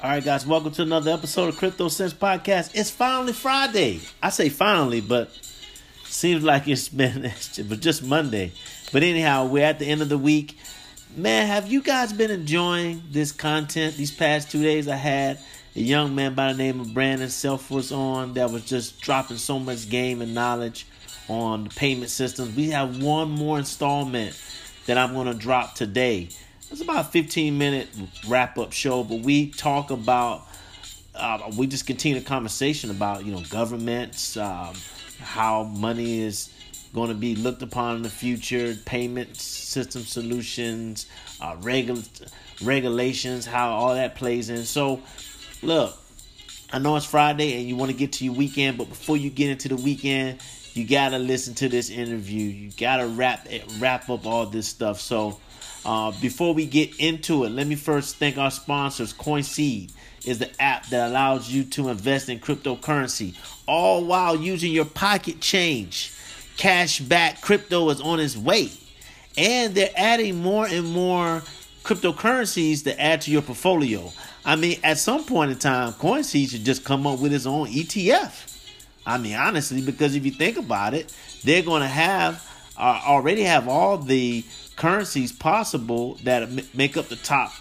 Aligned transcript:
All 0.00 0.10
right, 0.10 0.24
guys, 0.24 0.46
welcome 0.46 0.70
to 0.74 0.82
another 0.82 1.10
episode 1.10 1.48
of 1.48 1.56
Crypto 1.56 1.88
Sense 1.88 2.14
Podcast. 2.14 2.70
It's 2.72 2.88
finally 2.88 3.32
Friday. 3.32 3.98
I 4.22 4.30
say 4.30 4.48
finally, 4.48 5.00
but 5.00 5.32
seems 6.04 6.44
like 6.44 6.68
it's 6.68 6.88
been 6.88 7.32
just 7.80 8.04
Monday. 8.04 8.52
But 8.92 9.02
anyhow, 9.02 9.46
we're 9.46 9.64
at 9.64 9.80
the 9.80 9.86
end 9.86 10.00
of 10.00 10.08
the 10.08 10.16
week. 10.16 10.56
Man, 11.16 11.48
have 11.48 11.66
you 11.66 11.82
guys 11.82 12.12
been 12.12 12.30
enjoying 12.30 13.02
this 13.10 13.32
content 13.32 13.96
these 13.96 14.12
past 14.12 14.52
two 14.52 14.62
days? 14.62 14.86
I 14.86 14.94
had 14.94 15.40
a 15.74 15.80
young 15.80 16.14
man 16.14 16.34
by 16.34 16.52
the 16.52 16.58
name 16.58 16.78
of 16.78 16.94
Brandon 16.94 17.28
Self 17.28 17.68
was 17.68 17.90
on 17.90 18.34
that 18.34 18.52
was 18.52 18.64
just 18.64 19.00
dropping 19.00 19.38
so 19.38 19.58
much 19.58 19.90
game 19.90 20.22
and 20.22 20.32
knowledge 20.32 20.86
on 21.28 21.64
the 21.64 21.70
payment 21.70 22.10
systems. 22.10 22.54
We 22.54 22.70
have 22.70 23.02
one 23.02 23.32
more 23.32 23.58
installment 23.58 24.40
that 24.86 24.96
I'm 24.96 25.12
going 25.12 25.26
to 25.26 25.34
drop 25.34 25.74
today. 25.74 26.28
It's 26.70 26.82
about 26.82 27.06
a 27.06 27.08
15 27.08 27.56
minute 27.56 27.88
wrap 28.28 28.58
up 28.58 28.72
show, 28.72 29.02
but 29.02 29.20
we 29.20 29.50
talk 29.50 29.90
about, 29.90 30.46
uh, 31.14 31.50
we 31.56 31.66
just 31.66 31.86
continue 31.86 32.20
the 32.20 32.24
conversation 32.24 32.90
about, 32.90 33.24
you 33.24 33.32
know, 33.32 33.42
governments, 33.48 34.36
um, 34.36 34.74
how 35.18 35.62
money 35.62 36.20
is 36.20 36.52
going 36.92 37.08
to 37.08 37.14
be 37.14 37.36
looked 37.36 37.62
upon 37.62 37.96
in 37.96 38.02
the 38.02 38.10
future, 38.10 38.74
payment 38.84 39.34
system 39.36 40.02
solutions, 40.02 41.06
uh, 41.40 41.56
regul- 41.56 42.30
regulations, 42.62 43.46
how 43.46 43.70
all 43.70 43.94
that 43.94 44.14
plays 44.14 44.50
in. 44.50 44.64
So, 44.64 45.00
look, 45.62 45.96
I 46.70 46.78
know 46.78 46.96
it's 46.96 47.06
Friday 47.06 47.58
and 47.58 47.66
you 47.66 47.76
want 47.76 47.90
to 47.90 47.96
get 47.96 48.12
to 48.14 48.24
your 48.26 48.34
weekend, 48.34 48.76
but 48.76 48.90
before 48.90 49.16
you 49.16 49.30
get 49.30 49.48
into 49.48 49.68
the 49.68 49.76
weekend, 49.76 50.40
you 50.74 50.86
gotta 50.86 51.18
listen 51.18 51.54
to 51.54 51.68
this 51.68 51.88
interview. 51.88 52.42
You 52.46 52.70
gotta 52.78 53.06
wrap 53.06 53.48
wrap 53.78 54.10
up 54.10 54.26
all 54.26 54.46
this 54.46 54.68
stuff. 54.68 55.00
So, 55.00 55.40
uh, 55.88 56.12
before 56.20 56.52
we 56.52 56.66
get 56.66 56.94
into 57.00 57.44
it, 57.44 57.48
let 57.48 57.66
me 57.66 57.74
first 57.74 58.16
thank 58.16 58.36
our 58.36 58.50
sponsors. 58.50 59.14
CoinSeed 59.14 59.90
is 60.26 60.38
the 60.38 60.50
app 60.60 60.86
that 60.88 61.08
allows 61.08 61.50
you 61.50 61.64
to 61.64 61.88
invest 61.88 62.28
in 62.28 62.38
cryptocurrency, 62.40 63.34
all 63.66 64.04
while 64.04 64.36
using 64.36 64.70
your 64.70 64.84
pocket 64.84 65.40
change. 65.40 66.12
Cashback 66.58 67.40
crypto 67.40 67.88
is 67.88 68.02
on 68.02 68.20
its 68.20 68.36
way, 68.36 68.70
and 69.38 69.74
they're 69.74 69.88
adding 69.96 70.42
more 70.42 70.66
and 70.66 70.86
more 70.92 71.42
cryptocurrencies 71.84 72.84
to 72.84 73.00
add 73.00 73.22
to 73.22 73.30
your 73.30 73.40
portfolio. 73.40 74.12
I 74.44 74.56
mean, 74.56 74.78
at 74.84 74.98
some 74.98 75.24
point 75.24 75.52
in 75.52 75.58
time, 75.58 75.94
CoinSeed 75.94 76.50
should 76.50 76.64
just 76.66 76.84
come 76.84 77.06
up 77.06 77.18
with 77.18 77.32
its 77.32 77.46
own 77.46 77.66
ETF. 77.66 78.58
I 79.06 79.16
mean, 79.16 79.36
honestly, 79.36 79.80
because 79.80 80.14
if 80.14 80.26
you 80.26 80.32
think 80.32 80.58
about 80.58 80.92
it, 80.92 81.14
they're 81.44 81.62
going 81.62 81.80
to 81.80 81.88
have 81.88 82.46
uh, 82.76 83.00
already 83.06 83.44
have 83.44 83.68
all 83.68 83.96
the 83.96 84.44
currencies 84.78 85.32
possible 85.32 86.14
that 86.24 86.48
make 86.74 86.96
up 86.96 87.08
the 87.08 87.16
top 87.16 87.52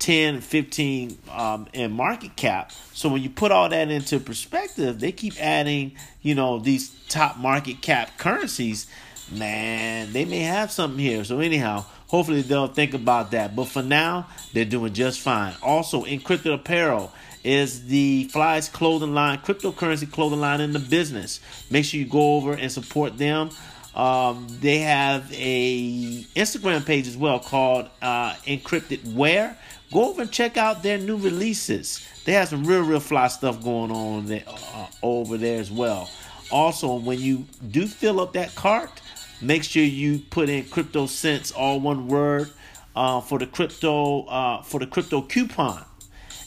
10, 0.00 0.40
15 0.40 1.18
um, 1.30 1.68
in 1.72 1.92
market 1.92 2.34
cap. 2.36 2.72
So 2.92 3.08
when 3.08 3.22
you 3.22 3.30
put 3.30 3.52
all 3.52 3.68
that 3.68 3.90
into 3.90 4.18
perspective, 4.18 4.98
they 4.98 5.12
keep 5.12 5.40
adding, 5.40 5.92
you 6.22 6.34
know, 6.34 6.58
these 6.58 6.90
top 7.08 7.36
market 7.36 7.80
cap 7.80 8.18
currencies. 8.18 8.86
Man, 9.30 10.12
they 10.12 10.24
may 10.24 10.40
have 10.40 10.70
something 10.70 10.98
here. 10.98 11.24
So 11.24 11.40
anyhow, 11.40 11.84
hopefully 12.08 12.42
they'll 12.42 12.66
think 12.66 12.94
about 12.94 13.30
that. 13.30 13.54
But 13.54 13.66
for 13.68 13.82
now, 13.82 14.28
they're 14.52 14.64
doing 14.64 14.92
just 14.92 15.20
fine. 15.20 15.54
Also, 15.62 16.04
Encrypted 16.04 16.52
Apparel 16.52 17.12
is 17.42 17.86
the 17.86 18.24
Flies 18.24 18.68
clothing 18.68 19.14
line, 19.14 19.38
cryptocurrency 19.38 20.10
clothing 20.10 20.40
line 20.40 20.60
in 20.60 20.72
the 20.72 20.78
business. 20.78 21.40
Make 21.70 21.84
sure 21.84 22.00
you 22.00 22.06
go 22.06 22.36
over 22.36 22.54
and 22.54 22.72
support 22.72 23.18
them. 23.18 23.50
Um, 23.94 24.46
they 24.60 24.78
have 24.78 25.30
a 25.32 26.22
Instagram 26.34 26.84
page 26.84 27.06
as 27.06 27.16
well 27.16 27.38
called 27.38 27.88
uh, 28.02 28.34
Encrypted 28.46 29.14
Wear. 29.14 29.56
Go 29.92 30.10
over 30.10 30.22
and 30.22 30.32
check 30.32 30.56
out 30.56 30.82
their 30.82 30.98
new 30.98 31.16
releases. 31.16 32.06
They 32.24 32.32
have 32.32 32.48
some 32.48 32.64
real, 32.64 32.82
real 32.82 33.00
fly 33.00 33.28
stuff 33.28 33.62
going 33.62 33.92
on 33.92 34.26
there, 34.26 34.44
uh, 34.48 34.86
over 35.02 35.36
there 35.36 35.60
as 35.60 35.70
well. 35.70 36.10
Also, 36.50 36.96
when 36.96 37.20
you 37.20 37.46
do 37.70 37.86
fill 37.86 38.20
up 38.20 38.32
that 38.32 38.54
cart, 38.54 39.00
make 39.40 39.62
sure 39.62 39.84
you 39.84 40.18
put 40.30 40.48
in 40.48 40.64
Crypto 40.64 41.06
Sense, 41.06 41.52
all 41.52 41.78
one 41.78 42.08
word, 42.08 42.50
uh, 42.96 43.20
for 43.20 43.38
the 43.38 43.46
crypto 43.46 44.24
uh, 44.24 44.62
for 44.62 44.80
the 44.80 44.86
crypto 44.86 45.22
coupon 45.22 45.84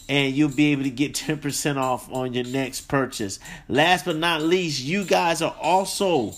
and 0.10 0.34
you'll 0.34 0.50
be 0.50 0.72
able 0.72 0.84
to 0.84 0.90
get 0.90 1.14
10% 1.16 1.78
off 1.78 2.12
on 2.12 2.34
your 2.34 2.46
next 2.46 2.82
purchase. 2.82 3.40
Last 3.68 4.06
but 4.06 4.16
not 4.16 4.42
least, 4.42 4.82
you 4.82 5.04
guys 5.04 5.42
are 5.42 5.56
also 5.62 6.34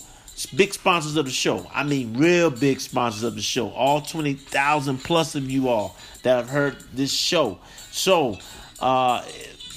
big 0.46 0.72
sponsors 0.72 1.16
of 1.16 1.24
the 1.24 1.30
show. 1.30 1.66
I 1.72 1.82
mean, 1.82 2.16
real 2.16 2.50
big 2.50 2.80
sponsors 2.80 3.22
of 3.22 3.34
the 3.34 3.42
show. 3.42 3.70
All 3.70 4.00
20,000 4.00 4.98
plus 4.98 5.34
of 5.34 5.50
you 5.50 5.68
all 5.68 5.96
that 6.22 6.36
have 6.36 6.48
heard 6.48 6.76
this 6.92 7.12
show. 7.12 7.58
So, 7.90 8.38
uh, 8.80 9.22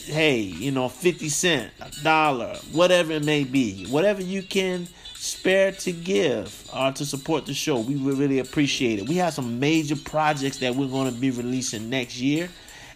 hey, 0.06 0.40
you 0.40 0.72
know, 0.72 0.90
50 0.90 1.30
cent, 1.30 1.72
a 1.82 1.92
dollar, 2.04 2.56
whatever 2.72 3.14
it 3.14 3.24
may 3.24 3.44
be, 3.44 3.86
whatever 3.86 4.22
you 4.22 4.44
can 4.44 4.88
spare 5.16 5.72
to 5.72 5.92
give 5.92 6.70
uh, 6.74 6.92
to 6.92 7.06
support 7.06 7.46
the 7.46 7.54
show, 7.54 7.80
we 7.80 7.96
really 7.96 8.40
appreciate 8.40 9.00
it. 9.00 9.08
We 9.08 9.16
have 9.16 9.34
some 9.34 9.60
major 9.60 9.96
projects 9.96 10.58
that 10.58 10.76
we're 10.76 10.88
going 10.88 11.14
to 11.14 11.20
be 11.20 11.32
releasing 11.32 11.90
next 11.90 12.20
year. 12.20 12.50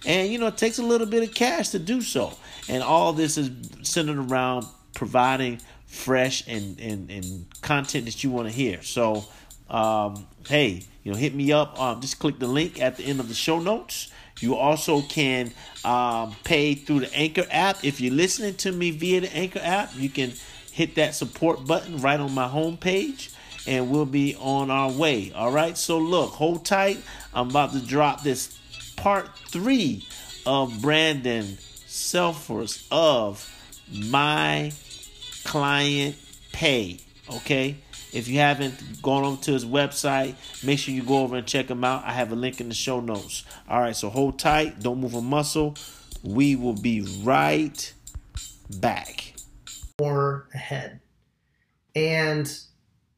And, 0.05 0.31
you 0.31 0.37
know, 0.37 0.47
it 0.47 0.57
takes 0.57 0.77
a 0.77 0.83
little 0.83 1.07
bit 1.07 1.23
of 1.23 1.33
cash 1.33 1.69
to 1.69 1.79
do 1.79 2.01
so. 2.01 2.33
And 2.69 2.83
all 2.83 3.13
this 3.13 3.37
is 3.37 3.49
centered 3.81 4.17
around 4.17 4.65
providing 4.93 5.61
fresh 5.87 6.47
and, 6.47 6.79
and, 6.79 7.09
and 7.09 7.45
content 7.61 8.05
that 8.05 8.23
you 8.23 8.29
want 8.29 8.47
to 8.47 8.53
hear. 8.53 8.83
So, 8.83 9.25
um, 9.69 10.27
hey, 10.47 10.83
you 11.03 11.11
know, 11.11 11.17
hit 11.17 11.33
me 11.33 11.51
up. 11.51 11.79
Um, 11.79 12.01
just 12.01 12.19
click 12.19 12.39
the 12.39 12.47
link 12.47 12.81
at 12.81 12.97
the 12.97 13.03
end 13.03 13.19
of 13.19 13.27
the 13.27 13.33
show 13.33 13.59
notes. 13.59 14.11
You 14.39 14.55
also 14.55 15.01
can 15.01 15.51
um, 15.83 16.35
pay 16.43 16.75
through 16.75 17.01
the 17.01 17.15
Anchor 17.15 17.45
app. 17.49 17.83
If 17.83 17.99
you're 17.99 18.13
listening 18.13 18.55
to 18.55 18.71
me 18.71 18.91
via 18.91 19.21
the 19.21 19.35
Anchor 19.35 19.61
app, 19.63 19.91
you 19.95 20.09
can 20.09 20.33
hit 20.71 20.95
that 20.95 21.15
support 21.15 21.65
button 21.65 22.01
right 22.01 22.19
on 22.19 22.33
my 22.33 22.47
homepage 22.47 23.33
and 23.67 23.89
we'll 23.89 24.05
be 24.05 24.35
on 24.35 24.69
our 24.69 24.91
way. 24.91 25.31
All 25.33 25.51
right, 25.51 25.77
so 25.77 25.97
look, 25.97 26.31
hold 26.31 26.65
tight. 26.65 26.99
I'm 27.33 27.49
about 27.49 27.73
to 27.73 27.85
drop 27.85 28.23
this 28.23 28.57
part 28.95 29.35
three 29.49 30.05
of 30.45 30.81
Brandon 30.81 31.45
Selfers 31.87 32.87
of 32.91 33.53
My 33.91 34.71
Client 35.47 36.15
Pay. 36.51 36.99
Okay? 37.29 37.77
If 38.13 38.27
you 38.27 38.39
haven't 38.39 39.01
gone 39.01 39.23
over 39.23 39.41
to 39.43 39.53
his 39.53 39.65
website, 39.65 40.35
make 40.63 40.79
sure 40.79 40.93
you 40.93 41.03
go 41.03 41.19
over 41.19 41.37
and 41.37 41.47
check 41.47 41.69
him 41.69 41.83
out. 41.83 42.03
I 42.05 42.11
have 42.11 42.31
a 42.31 42.35
link 42.35 42.61
in 42.61 42.69
the 42.69 42.75
show 42.75 42.99
notes. 42.99 43.43
All 43.67 43.81
right, 43.81 43.95
so 43.95 44.09
hold 44.09 44.39
tight, 44.39 44.79
don't 44.79 44.99
move 44.99 45.13
a 45.13 45.21
muscle. 45.21 45.75
We 46.23 46.55
will 46.55 46.73
be 46.73 47.01
right 47.23 47.93
back. 48.79 49.33
Or 49.99 50.47
ahead. 50.53 50.99
And 51.95 52.51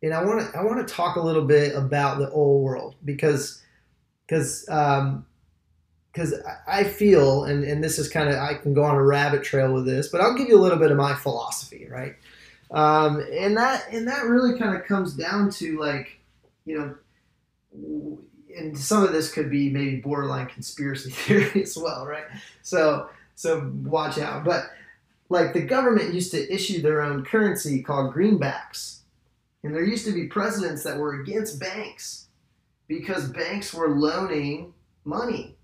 and 0.01 0.13
I 0.13 0.23
want 0.23 0.51
to 0.51 0.57
I 0.57 0.63
want 0.63 0.87
to 0.87 0.93
talk 0.93 1.17
a 1.17 1.21
little 1.21 1.45
bit 1.45 1.75
about 1.75 2.19
the 2.19 2.29
old 2.29 2.63
world 2.63 2.95
because 3.03 3.61
because 4.25 4.67
um, 4.69 5.25
because 6.11 6.33
I 6.67 6.83
feel, 6.83 7.43
and, 7.43 7.63
and 7.63 7.83
this 7.83 7.99
is 7.99 8.09
kind 8.09 8.29
of, 8.29 8.35
I 8.35 8.55
can 8.55 8.73
go 8.73 8.83
on 8.83 8.95
a 8.95 9.03
rabbit 9.03 9.43
trail 9.43 9.73
with 9.73 9.85
this, 9.85 10.07
but 10.07 10.21
I'll 10.21 10.35
give 10.35 10.47
you 10.47 10.57
a 10.57 10.61
little 10.61 10.79
bit 10.79 10.91
of 10.91 10.97
my 10.97 11.13
philosophy, 11.13 11.87
right? 11.89 12.15
Um, 12.71 13.23
and 13.31 13.55
that, 13.57 13.85
and 13.91 14.07
that 14.07 14.25
really 14.25 14.57
kind 14.57 14.75
of 14.75 14.85
comes 14.85 15.13
down 15.13 15.51
to 15.51 15.79
like, 15.79 16.19
you 16.65 16.77
know, 16.77 18.19
and 18.57 18.77
some 18.77 19.03
of 19.03 19.11
this 19.11 19.31
could 19.31 19.51
be 19.51 19.69
maybe 19.69 19.97
borderline 19.97 20.47
conspiracy 20.47 21.09
theory 21.11 21.63
as 21.63 21.77
well, 21.77 22.05
right? 22.05 22.25
So, 22.63 23.09
so 23.35 23.71
watch 23.83 24.17
out. 24.17 24.43
But 24.43 24.71
like 25.29 25.53
the 25.53 25.61
government 25.61 26.13
used 26.13 26.31
to 26.31 26.53
issue 26.53 26.81
their 26.81 27.01
own 27.01 27.23
currency 27.23 27.83
called 27.83 28.13
greenbacks. 28.13 28.99
And 29.63 29.75
there 29.75 29.83
used 29.83 30.05
to 30.05 30.13
be 30.13 30.27
presidents 30.27 30.83
that 30.83 30.97
were 30.97 31.21
against 31.21 31.59
banks 31.59 32.27
because 32.87 33.29
banks 33.29 33.73
were 33.73 33.89
loaning 33.89 34.73
money 35.05 35.55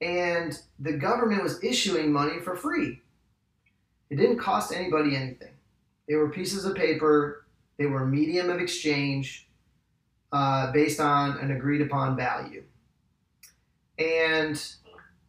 and 0.00 0.60
the 0.78 0.92
government 0.92 1.42
was 1.42 1.62
issuing 1.62 2.12
money 2.12 2.40
for 2.40 2.56
free. 2.56 3.00
It 4.10 4.16
didn't 4.16 4.38
cost 4.38 4.72
anybody 4.72 5.16
anything. 5.16 5.52
They 6.08 6.14
were 6.14 6.30
pieces 6.30 6.64
of 6.64 6.74
paper, 6.74 7.44
they 7.76 7.86
were 7.86 8.02
a 8.02 8.06
medium 8.06 8.50
of 8.50 8.60
exchange 8.60 9.48
uh, 10.32 10.72
based 10.72 11.00
on 11.00 11.38
an 11.38 11.50
agreed 11.50 11.80
upon 11.80 12.16
value. 12.16 12.64
And 13.98 14.62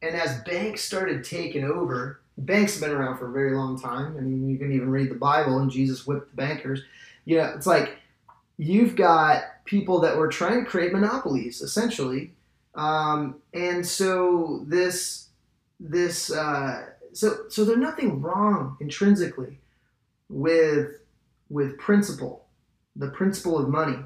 and 0.02 0.16
as 0.16 0.42
banks 0.44 0.82
started 0.82 1.24
taking 1.26 1.66
over, 1.66 2.22
banks 2.38 2.74
have 2.80 2.82
been 2.82 2.98
around 2.98 3.18
for 3.18 3.30
a 3.30 3.34
very 3.34 3.56
long 3.56 3.80
time. 3.80 4.16
I 4.18 4.22
mean, 4.22 4.50
you 4.50 4.58
can 4.58 4.72
even 4.72 4.90
read 4.90 5.10
the 5.10 5.16
Bible 5.16 5.60
and 5.60 5.70
Jesus 5.70 6.08
whipped 6.08 6.30
the 6.30 6.38
bankers. 6.38 6.82
You 7.26 7.40
know, 7.40 7.52
it's 7.56 7.68
like 7.68 7.98
you've 8.58 8.96
got 8.96 9.44
people 9.66 10.00
that 10.02 10.18
were 10.18 10.30
trying 10.30 10.64
to 10.64 10.70
create 10.70 10.94
monopolies, 10.94 11.62
essentially, 11.62 12.34
um, 12.80 13.42
and 13.54 13.86
so 13.86 14.64
this 14.66 15.28
this 15.82 16.32
uh, 16.32 16.86
so 17.12 17.50
so 17.50 17.66
there's 17.66 17.78
nothing 17.78 18.22
wrong 18.22 18.78
intrinsically 18.80 19.60
with 20.30 21.02
with 21.50 21.78
principle, 21.78 22.46
the 22.96 23.10
principle 23.10 23.58
of 23.60 23.68
money, 23.68 23.98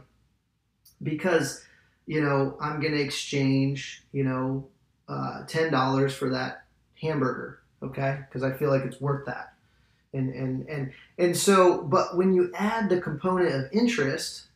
because 1.03 1.63
you 2.07 2.19
know 2.19 2.57
I'm 2.59 2.79
going 2.81 2.93
to 2.93 2.99
exchange 2.99 4.05
you 4.11 4.23
know 4.23 4.67
uh, 5.07 5.43
ten 5.45 5.71
dollars 5.71 6.15
for 6.15 6.31
that 6.31 6.65
hamburger, 6.99 7.59
okay? 7.83 8.21
Because 8.27 8.41
I 8.41 8.53
feel 8.53 8.71
like 8.71 8.85
it's 8.85 8.99
worth 8.99 9.27
that. 9.27 9.53
And 10.13 10.33
and 10.33 10.67
and 10.67 10.93
and 11.19 11.37
so, 11.37 11.83
but 11.83 12.17
when 12.17 12.33
you 12.33 12.51
add 12.55 12.89
the 12.89 12.99
component 12.99 13.53
of 13.53 13.71
interest, 13.71 14.47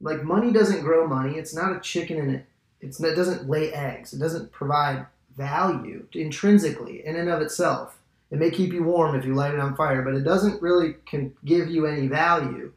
like 0.00 0.22
money 0.22 0.52
doesn't 0.52 0.80
grow 0.80 1.06
money. 1.06 1.36
It's 1.36 1.54
not 1.54 1.76
a 1.76 1.80
chicken 1.80 2.18
and 2.18 2.42
it's 2.86 3.00
it 3.00 3.14
doesn't 3.14 3.48
lay 3.48 3.72
eggs. 3.72 4.12
It 4.12 4.18
doesn't 4.18 4.52
provide 4.52 5.06
value 5.36 6.06
intrinsically 6.12 7.04
in 7.04 7.16
and 7.16 7.28
of 7.28 7.42
itself. 7.42 7.98
It 8.30 8.38
may 8.38 8.50
keep 8.50 8.72
you 8.72 8.82
warm 8.82 9.14
if 9.14 9.24
you 9.24 9.34
light 9.34 9.54
it 9.54 9.60
on 9.60 9.76
fire, 9.76 10.02
but 10.02 10.14
it 10.14 10.24
doesn't 10.24 10.60
really 10.62 10.94
can 11.06 11.34
give 11.44 11.68
you 11.68 11.86
any 11.86 12.08
value. 12.08 12.72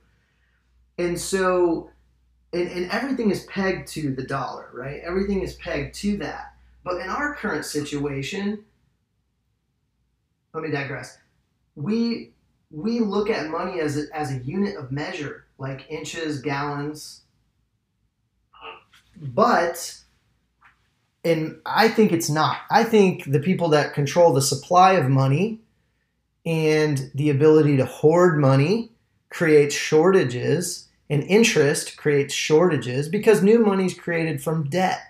And 0.98 1.20
so, 1.20 1.90
and, 2.54 2.70
and 2.70 2.92
everything 2.92 3.32
is 3.32 3.46
pegged 3.46 3.88
to 3.90 4.14
the 4.14 4.24
dollar, 4.24 4.70
right? 4.74 5.02
Everything 5.04 5.42
is 5.42 5.56
pegged 5.56 5.96
to 5.96 6.18
that. 6.18 6.54
But 6.84 7.02
in 7.02 7.10
our 7.10 7.36
current 7.36 7.66
situation, 7.66 8.64
let 10.54 10.64
me 10.64 10.72
digress. 10.72 11.18
We 11.76 12.32
we 12.72 13.00
look 13.00 13.30
at 13.30 13.50
money 13.50 13.80
as 13.80 13.98
a, 13.98 14.04
as 14.16 14.32
a 14.32 14.40
unit 14.40 14.76
of 14.76 14.92
measure, 14.92 15.46
like 15.58 15.90
inches, 15.90 16.42
gallons. 16.42 17.22
But 19.20 20.00
and 21.24 21.60
I 21.66 21.90
think 21.90 22.12
it's 22.12 22.30
not. 22.30 22.60
I 22.72 22.84
think 22.84 23.30
the 23.30 23.40
people 23.40 23.70
that 23.70 23.94
control 23.94 24.34
the 24.34 24.42
supply 24.42 24.94
of 24.94 25.10
money 25.10 25.60
and 26.46 27.12
the 27.14 27.30
ability 27.30 27.78
to 27.78 27.86
hoard 27.86 28.40
money 28.40 28.92
creates 29.30 29.76
shortages, 29.76 30.88
and 31.10 31.24
interest 31.24 31.98
creates 31.98 32.34
shortages 32.34 33.10
because 33.10 33.44
new 33.44 33.60
money 33.60 33.86
is 33.86 33.94
created 33.94 34.42
from 34.42 34.70
debt. 34.70 35.02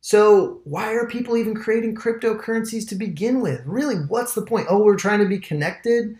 So, 0.00 0.60
why 0.64 0.94
are 0.94 1.06
people 1.06 1.36
even 1.36 1.54
creating 1.54 1.94
cryptocurrencies 1.94 2.88
to 2.88 2.94
begin 2.94 3.40
with? 3.40 3.62
Really, 3.66 3.96
what's 3.96 4.34
the 4.34 4.42
point? 4.42 4.66
Oh, 4.68 4.82
we're 4.82 4.96
trying 4.96 5.20
to 5.20 5.28
be 5.28 5.38
connected? 5.38 6.18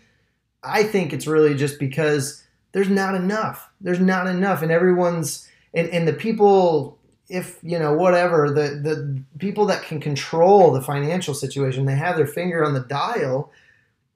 I 0.63 0.83
think 0.83 1.11
it's 1.11 1.27
really 1.27 1.55
just 1.55 1.79
because 1.79 2.43
there's 2.71 2.89
not 2.89 3.15
enough. 3.15 3.69
There's 3.81 3.99
not 3.99 4.27
enough, 4.27 4.61
and 4.61 4.71
everyone's 4.71 5.49
and, 5.73 5.89
and 5.89 6.07
the 6.07 6.13
people 6.13 6.99
if 7.29 7.57
you 7.63 7.79
know 7.79 7.93
whatever 7.93 8.49
the 8.49 8.79
the 8.81 9.23
people 9.39 9.65
that 9.65 9.83
can 9.83 9.99
control 9.99 10.71
the 10.71 10.81
financial 10.81 11.33
situation 11.33 11.85
they 11.85 11.95
have 11.95 12.17
their 12.17 12.27
finger 12.27 12.65
on 12.65 12.73
the 12.73 12.81
dial 12.81 13.51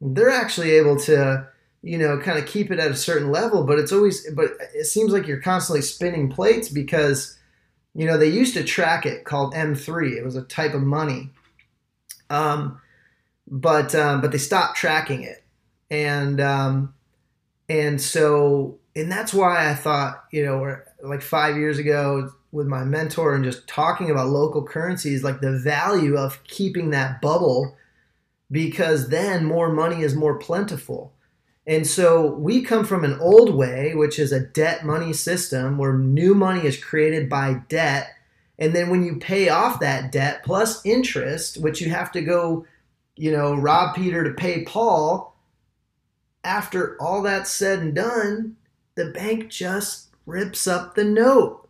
they're 0.01 0.29
actually 0.29 0.71
able 0.71 0.97
to 0.99 1.47
you 1.81 1.97
know 1.97 2.19
kind 2.19 2.37
of 2.37 2.45
keep 2.45 2.69
it 2.69 2.79
at 2.79 2.91
a 2.91 2.95
certain 2.95 3.31
level 3.31 3.63
but 3.63 3.79
it's 3.79 3.91
always 3.91 4.29
but 4.31 4.51
it 4.75 4.85
seems 4.85 5.11
like 5.11 5.25
you're 5.25 5.41
constantly 5.41 5.81
spinning 5.81 6.29
plates 6.29 6.69
because 6.69 7.37
you 7.97 8.05
know 8.05 8.17
they 8.17 8.29
used 8.29 8.53
to 8.53 8.63
track 8.63 9.05
it 9.05 9.25
called 9.25 9.53
m3 9.53 10.17
it 10.17 10.23
was 10.23 10.35
a 10.35 10.43
type 10.43 10.73
of 10.73 10.83
money. 10.83 11.31
Um, 12.29 12.81
but 13.49 13.95
um, 13.95 14.21
but 14.21 14.31
they 14.31 14.37
stopped 14.37 14.77
tracking 14.77 15.23
it. 15.23 15.43
And 15.89 16.39
um, 16.41 16.93
and 17.69 17.99
so 17.99 18.77
and 18.95 19.11
that's 19.11 19.33
why 19.33 19.69
i 19.69 19.75
thought 19.75 20.23
you 20.31 20.43
know 20.43 20.77
like 21.03 21.21
five 21.21 21.57
years 21.57 21.77
ago 21.77 22.31
with 22.51 22.67
my 22.67 22.83
mentor 22.83 23.35
and 23.35 23.43
just 23.43 23.67
talking 23.67 24.09
about 24.09 24.29
local 24.29 24.63
currencies, 24.63 25.23
like 25.23 25.41
the 25.41 25.57
value 25.57 26.17
of 26.17 26.43
keeping 26.45 26.89
that 26.89 27.21
bubble 27.21 27.75
because 28.51 29.09
then 29.09 29.45
more 29.45 29.71
money 29.71 30.01
is 30.01 30.15
more 30.15 30.37
plentiful. 30.37 31.13
And 31.65 31.85
so 31.85 32.27
we 32.27 32.61
come 32.61 32.85
from 32.85 33.03
an 33.03 33.19
old 33.19 33.53
way, 33.53 33.93
which 33.93 34.19
is 34.19 34.31
a 34.31 34.39
debt 34.39 34.85
money 34.85 35.11
system 35.11 35.77
where 35.77 35.93
new 35.93 36.33
money 36.33 36.65
is 36.65 36.81
created 36.81 37.29
by 37.29 37.61
debt. 37.67 38.09
And 38.57 38.73
then 38.73 38.89
when 38.89 39.03
you 39.03 39.17
pay 39.17 39.49
off 39.49 39.81
that 39.81 40.11
debt 40.11 40.43
plus 40.43 40.83
interest, 40.85 41.57
which 41.57 41.81
you 41.81 41.89
have 41.89 42.11
to 42.13 42.21
go, 42.21 42.65
you 43.17 43.31
know, 43.31 43.53
rob 43.53 43.95
Peter 43.95 44.23
to 44.23 44.31
pay 44.31 44.63
Paul, 44.63 45.35
after 46.45 46.95
all 47.01 47.21
that's 47.21 47.51
said 47.51 47.79
and 47.79 47.93
done, 47.93 48.55
the 48.95 49.11
bank 49.11 49.49
just 49.49 50.06
rips 50.27 50.67
up 50.67 50.93
the 50.93 51.03
note. 51.03 51.67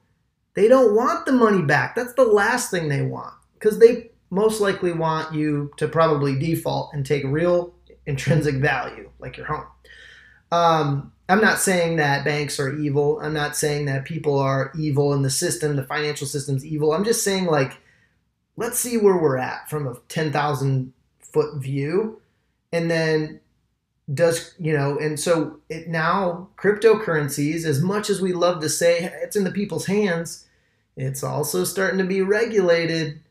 They 0.55 0.67
don't 0.67 0.95
want 0.95 1.25
the 1.25 1.31
money 1.31 1.61
back. 1.61 1.95
That's 1.95 2.13
the 2.13 2.25
last 2.25 2.71
thing 2.71 2.89
they 2.89 3.03
want 3.03 3.35
because 3.53 3.79
they 3.79 4.09
most 4.29 4.59
likely 4.59 4.91
want 4.91 5.33
you 5.33 5.71
to 5.77 5.87
probably 5.87 6.37
default 6.37 6.93
and 6.93 7.05
take 7.05 7.23
real 7.23 7.73
intrinsic 8.05 8.55
value, 8.55 9.09
like 9.19 9.37
your 9.37 9.45
home. 9.45 9.67
Um, 10.51 11.13
I'm 11.29 11.41
not 11.41 11.59
saying 11.59 11.97
that 11.97 12.25
banks 12.25 12.59
are 12.59 12.75
evil. 12.75 13.19
I'm 13.21 13.33
not 13.33 13.55
saying 13.55 13.85
that 13.85 14.05
people 14.05 14.39
are 14.39 14.71
evil 14.77 15.13
in 15.13 15.21
the 15.21 15.29
system, 15.29 15.75
the 15.75 15.83
financial 15.83 16.25
system's 16.25 16.65
evil. 16.65 16.93
I'm 16.93 17.03
just 17.03 17.23
saying, 17.23 17.45
like, 17.45 17.77
let's 18.55 18.79
see 18.79 18.97
where 18.97 19.17
we're 19.17 19.37
at 19.37 19.69
from 19.69 19.87
a 19.87 19.95
10,000 20.07 20.93
foot 21.19 21.57
view. 21.57 22.21
And 22.71 22.89
then 22.89 23.41
does, 24.13 24.53
you 24.57 24.73
know, 24.73 24.97
and 24.97 25.19
so 25.19 25.59
it 25.69 25.87
now 25.87 26.49
cryptocurrencies, 26.57 27.65
as 27.65 27.81
much 27.81 28.09
as 28.09 28.21
we 28.21 28.33
love 28.33 28.61
to 28.61 28.69
say 28.69 29.11
it's 29.21 29.35
in 29.35 29.43
the 29.43 29.51
people's 29.51 29.85
hands, 29.85 30.47
it's 30.95 31.23
also 31.23 31.63
starting 31.63 31.99
to 31.99 32.05
be 32.05 32.21
regulated. 32.21 33.21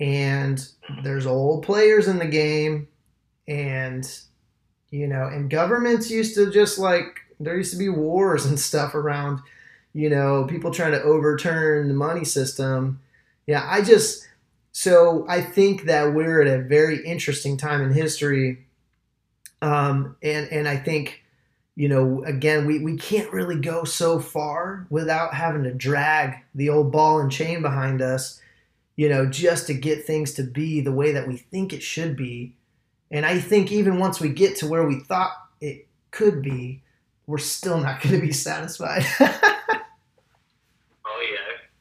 And 0.00 0.66
there's 1.02 1.26
old 1.26 1.64
players 1.64 2.08
in 2.08 2.18
the 2.18 2.26
game. 2.26 2.88
And 3.46 4.06
you 4.90 5.06
know 5.06 5.26
and 5.26 5.50
governments 5.50 6.10
used 6.10 6.34
to 6.34 6.50
just 6.50 6.78
like 6.78 7.20
there 7.40 7.56
used 7.56 7.72
to 7.72 7.78
be 7.78 7.88
wars 7.88 8.46
and 8.46 8.58
stuff 8.58 8.94
around 8.94 9.40
you 9.92 10.10
know 10.10 10.44
people 10.48 10.70
trying 10.72 10.92
to 10.92 11.02
overturn 11.02 11.88
the 11.88 11.94
money 11.94 12.24
system. 12.24 13.00
Yeah 13.46 13.66
i 13.68 13.80
just 13.80 14.26
so 14.72 15.26
i 15.28 15.40
think 15.40 15.84
that 15.84 16.14
we're 16.14 16.42
at 16.42 16.60
a 16.60 16.62
very 16.62 17.04
interesting 17.04 17.56
time 17.56 17.82
in 17.82 17.92
history 17.92 18.66
um, 19.62 20.16
and 20.22 20.46
and 20.52 20.68
i 20.68 20.76
think 20.76 21.24
you 21.78 21.88
know, 21.88 22.22
again, 22.24 22.66
we, 22.66 22.80
we 22.80 22.96
can't 22.96 23.32
really 23.32 23.54
go 23.54 23.84
so 23.84 24.18
far 24.18 24.84
without 24.90 25.32
having 25.32 25.62
to 25.62 25.72
drag 25.72 26.34
the 26.52 26.70
old 26.70 26.90
ball 26.90 27.20
and 27.20 27.30
chain 27.30 27.62
behind 27.62 28.02
us, 28.02 28.40
you 28.96 29.08
know, 29.08 29.26
just 29.26 29.68
to 29.68 29.74
get 29.74 30.04
things 30.04 30.34
to 30.34 30.42
be 30.42 30.80
the 30.80 30.90
way 30.90 31.12
that 31.12 31.28
we 31.28 31.36
think 31.36 31.72
it 31.72 31.80
should 31.80 32.16
be. 32.16 32.56
And 33.12 33.24
I 33.24 33.38
think 33.38 33.70
even 33.70 34.00
once 34.00 34.18
we 34.18 34.30
get 34.30 34.56
to 34.56 34.66
where 34.66 34.84
we 34.84 34.98
thought 34.98 35.30
it 35.60 35.86
could 36.10 36.42
be, 36.42 36.82
we're 37.28 37.38
still 37.38 37.78
not 37.78 38.02
going 38.02 38.16
to 38.16 38.22
be 38.26 38.32
satisfied. 38.32 39.04
oh, 39.20 39.26
yeah. 39.30 39.38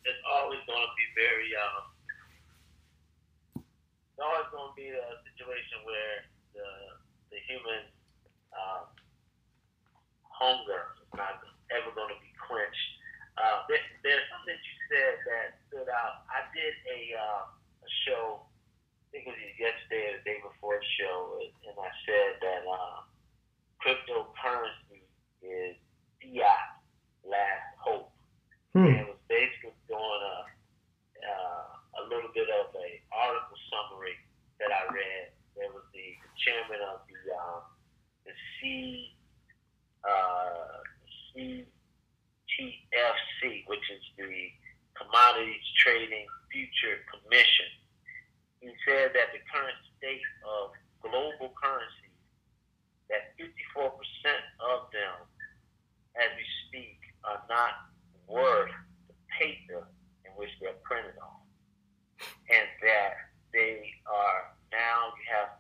It's 0.06 0.22
always 0.32 0.60
going 0.68 0.78
to 0.78 0.94
be 0.94 1.08
very, 1.16 1.56
um, 1.58 1.90
it's 3.56 4.22
always 4.22 4.46
going 4.52 4.70
to 4.70 4.76
be 4.76 4.90
a 4.90 5.18
situation 5.26 5.80
where 5.86 6.24
the, 6.54 6.62
human 7.48 7.88
uh, 8.52 8.84
hunger 10.38 10.94
is 11.02 11.10
not 11.18 11.42
ever 11.74 11.90
going 11.96 12.14
to 12.14 12.20
be 12.22 12.32
quenched. 12.38 12.92
Uh, 13.38 13.66
there, 13.70 13.82
there's 14.02 14.26
something 14.34 14.54
that 14.54 14.62
you 14.62 14.76
said 14.90 15.14
that 15.26 15.46
stood 15.70 15.90
out. 15.90 16.26
I 16.30 16.46
did 16.54 16.74
a, 16.90 17.00
uh, 17.18 17.44
a 17.48 17.90
show, 18.08 18.44
I 18.44 19.06
think 19.14 19.30
it 19.30 19.34
was 19.34 19.58
yesterday 19.58 20.04
or 20.10 20.14
the 20.20 20.24
day 20.26 20.38
before 20.42 20.82
the 20.82 20.90
show, 20.98 21.38
and 21.42 21.78
I 21.78 21.92
said 22.06 22.32
that 22.42 22.62
uh, 22.66 23.00
cryptocurrency 23.80 25.06
is 25.46 25.78
fiat 26.18 26.82
last 27.24 27.68
hope. 27.78 28.10
Hmm. 28.74 28.90
And 28.90 28.98
it 29.06 29.08
was 29.08 29.22
basically 29.30 29.78
doing 29.86 30.02
a, 30.02 30.38
uh, 31.24 31.70
a 32.02 32.04
little 32.10 32.34
bit 32.34 32.50
of 32.50 32.74
a 32.74 32.90
article 33.14 33.58
summary 33.70 34.18
that 34.60 34.74
I 34.74 34.90
read. 34.90 35.30
There 35.54 35.70
was 35.74 35.86
the, 35.94 36.06
the 36.22 36.32
chairman 36.42 36.82
of 36.86 37.02
the 37.10 37.18
um, 37.34 37.66
the 38.26 38.34
C 38.60 39.18
uh, 40.06 40.86
CTFC, 41.34 41.66
which 43.68 43.86
is 43.90 44.04
the 44.18 44.54
Commodities 44.98 45.66
Trading 45.82 46.28
Future 46.52 47.02
Commission. 47.10 47.70
He 48.62 48.74
said 48.86 49.14
that 49.14 49.34
the 49.34 49.42
current 49.50 49.78
state 49.98 50.26
of 50.42 50.74
global 51.02 51.54
currencies, 51.54 52.18
that 53.10 53.38
54% 53.38 53.94
of 54.60 54.90
them, 54.92 55.16
as 56.18 56.30
we 56.34 56.46
speak, 56.68 57.00
are 57.24 57.42
not 57.48 57.88
worth 58.28 58.74
the 59.08 59.14
paper 59.40 59.88
in 60.26 60.32
which 60.36 60.52
they're 60.60 60.82
printed 60.84 61.16
on. 61.22 61.40
And 62.50 62.68
that 62.82 63.14
they 63.54 63.94
are 64.10 64.58
now, 64.72 65.14
you 65.16 65.26
have 65.32 65.56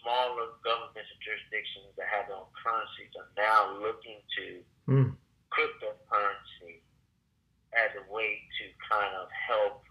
smaller 0.00 0.56
governments 0.64 0.96
and 0.96 1.06
jurisdictions 1.20 1.92
that 1.96 2.08
have 2.08 2.28
their 2.28 2.40
own 2.40 2.50
currencies 2.56 3.12
are 3.16 3.30
now 3.36 3.60
looking 3.80 4.20
to 4.36 4.44
mm. 4.88 5.08
cryptocurrency 5.52 6.82
as 7.76 7.94
a 7.94 8.04
way 8.10 8.42
to 8.58 8.64
kind 8.82 9.14
of 9.14 9.30
help 9.30 9.86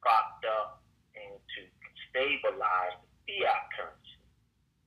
prop 0.00 0.38
up 0.46 0.84
and 1.18 1.34
to 1.34 1.60
stabilize 2.08 2.94
the 3.02 3.10
fiat 3.26 3.64
currency. 3.74 4.20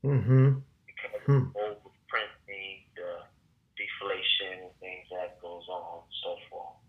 Mm-hmm. 0.05 0.49
Because 0.87 1.23
mm. 1.27 1.51
overprinting, 1.59 2.87
the 2.95 3.27
deflation, 3.75 4.69
and 4.69 4.73
things 4.79 5.07
that 5.11 5.41
goes 5.43 5.67
on 5.67 6.07
and 6.07 6.15
so 6.23 6.39
forth. 6.47 6.79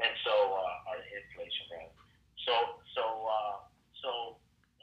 And 0.00 0.12
so, 0.24 0.32
uh, 0.32 0.96
inflation, 1.12 1.66
right? 1.72 1.92
So, 2.44 2.54
so, 2.96 3.04
uh, 3.28 3.56
so 4.00 4.10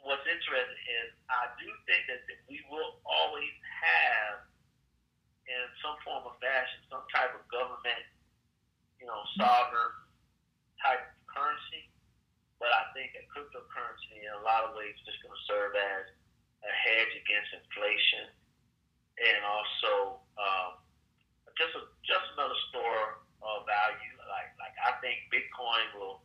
what's 0.08 0.24
interesting 0.24 0.80
is 1.04 1.12
I 1.28 1.52
do 1.60 1.68
think 1.84 2.08
that 2.08 2.24
we 2.48 2.64
will 2.72 2.96
always 3.04 3.52
have, 3.84 4.48
in 5.44 5.62
some 5.84 6.00
form 6.00 6.24
of 6.24 6.40
fashion, 6.40 6.80
some 6.88 7.04
type 7.12 7.36
of 7.36 7.44
government, 7.52 8.04
you 8.96 9.04
know, 9.04 9.20
sovereign 9.36 9.92
type 10.80 11.04
of 11.04 11.20
currency. 11.28 11.92
But 12.56 12.72
I 12.72 12.88
think 12.96 13.12
that 13.14 13.28
cryptocurrency, 13.28 14.24
in 14.24 14.32
a 14.40 14.42
lot 14.42 14.66
of 14.66 14.74
ways, 14.74 14.96
is 14.96 15.04
just 15.04 15.20
going 15.20 15.36
to 15.36 15.44
serve 15.46 15.76
as 15.76 16.04
a 16.64 16.72
hedge 16.72 17.12
against 17.14 17.54
inflation, 17.54 18.32
and 19.20 19.40
also 19.46 20.24
um, 20.40 20.82
just 21.54 21.70
a, 21.78 21.86
just 22.02 22.26
another 22.34 22.58
store 22.72 23.22
of 23.44 23.62
value. 23.68 24.14
Like 24.26 24.50
like 24.58 24.74
I 24.82 24.98
think 24.98 25.30
Bitcoin 25.30 25.86
will 25.94 26.18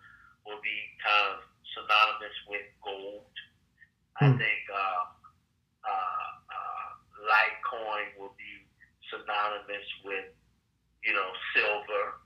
will 0.50 0.62
be 0.66 0.78
kind 1.06 1.38
of 1.38 1.46
synonymous 1.74 2.38
with 2.50 2.66
gold. 2.82 3.33
I 4.22 4.30
Hmm. 4.30 4.38
think 4.38 4.62
uh, 4.70 5.04
uh, 5.90 6.30
uh, 6.54 6.88
Litecoin 7.26 8.14
will 8.20 8.36
be 8.38 8.54
synonymous 9.10 9.88
with 10.06 10.30
you 11.04 11.14
know 11.14 11.30
silver 11.56 12.22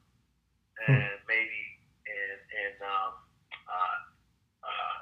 and 0.87 1.15
maybe 1.27 1.61
and 2.05 2.39
and 2.43 2.77
um, 2.83 3.11
uh, 3.65 3.97
uh, 4.67 4.99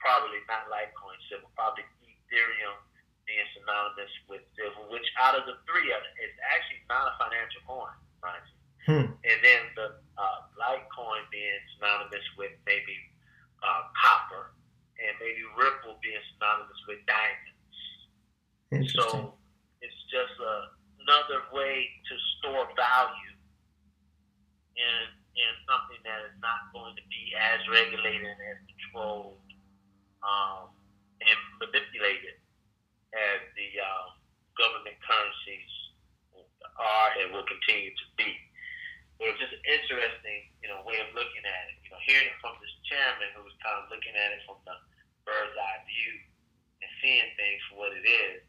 probably 0.00 0.40
not 0.48 0.66
Litecoin 0.72 1.18
silver, 1.28 1.46
probably 1.54 1.84
Ethereum 2.02 2.76
being 3.28 3.48
synonymous 3.52 4.12
with 4.32 4.42
silver. 4.56 4.88
Which 4.88 5.06
out 5.20 5.36
of 5.36 5.44
the 5.44 5.60
three 5.68 5.92
it's 5.92 6.38
actually 6.56 6.82
not 6.88 7.12
a 7.12 7.14
financial 7.20 7.60
coin, 7.68 7.92
mind 8.24 8.42
you. 8.48 8.56
Hmm. 8.88 9.06
And 9.28 9.38
then 9.44 9.62
the 9.76 9.86
uh, 10.16 10.38
Litecoin 10.56 11.28
being 11.28 11.60
synonymous 11.76 12.24
with 12.40 12.56
maybe 12.64 12.96
uh, 13.60 13.82
maybe 15.20 15.42
Ripple 15.54 15.98
being 16.02 16.22
synonymous 16.34 16.80
with 16.86 17.02
diamonds. 17.06 18.90
So 18.94 19.34
it's 19.80 20.00
just 20.12 20.34
a, 20.40 20.54
another 21.04 21.48
way 21.52 21.88
to 21.88 22.14
store 22.38 22.68
value 22.76 23.34
in 24.76 25.00
in 25.38 25.52
something 25.70 26.02
that 26.02 26.26
is 26.26 26.34
not 26.42 26.66
going 26.74 26.98
to 26.98 27.04
be 27.06 27.30
as 27.38 27.62
regulated 27.70 28.26
and 28.26 28.42
as 28.42 28.58
controlled 28.66 29.38
um, 30.26 30.74
and 31.22 31.38
manipulated 31.62 32.42
as 33.14 33.38
the 33.54 33.70
um, 33.78 34.18
government 34.58 34.98
currencies 34.98 35.72
are 36.78 37.10
and 37.22 37.30
will 37.30 37.46
continue 37.46 37.94
to 37.94 38.06
be. 38.18 38.34
But 39.18 39.34
it's 39.34 39.42
just 39.42 39.54
an 39.54 39.62
interesting, 39.66 40.50
you 40.62 40.70
know, 40.70 40.82
way 40.86 40.98
of 41.02 41.10
looking 41.14 41.42
at 41.46 41.64
it. 41.70 41.78
You 41.86 41.90
know, 41.94 42.02
hearing 42.06 42.30
it 42.30 42.38
from 42.42 42.58
this 42.62 42.74
chairman 42.86 43.30
who 43.34 43.42
was 43.46 43.54
kind 43.62 43.78
of 43.78 43.90
looking 43.90 44.14
at 44.14 44.34
it 44.34 44.42
from 44.46 44.58
the 44.62 44.74
bird's 45.28 45.52
eye 45.52 45.84
view 45.84 46.12
and 46.80 46.90
seeing 47.04 47.28
things 47.36 47.60
for 47.68 47.84
what 47.84 47.92
it 47.92 48.06
is, 48.08 48.40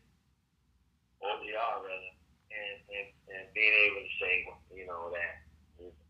or 1.20 1.36
they 1.44 1.52
are 1.52 1.84
rather, 1.84 2.12
and, 2.48 2.78
and, 2.88 3.08
and 3.28 3.44
being 3.52 3.76
able 3.84 4.00
to 4.08 4.14
say, 4.24 4.34
you 4.72 4.88
know, 4.88 5.12
that 5.12 5.44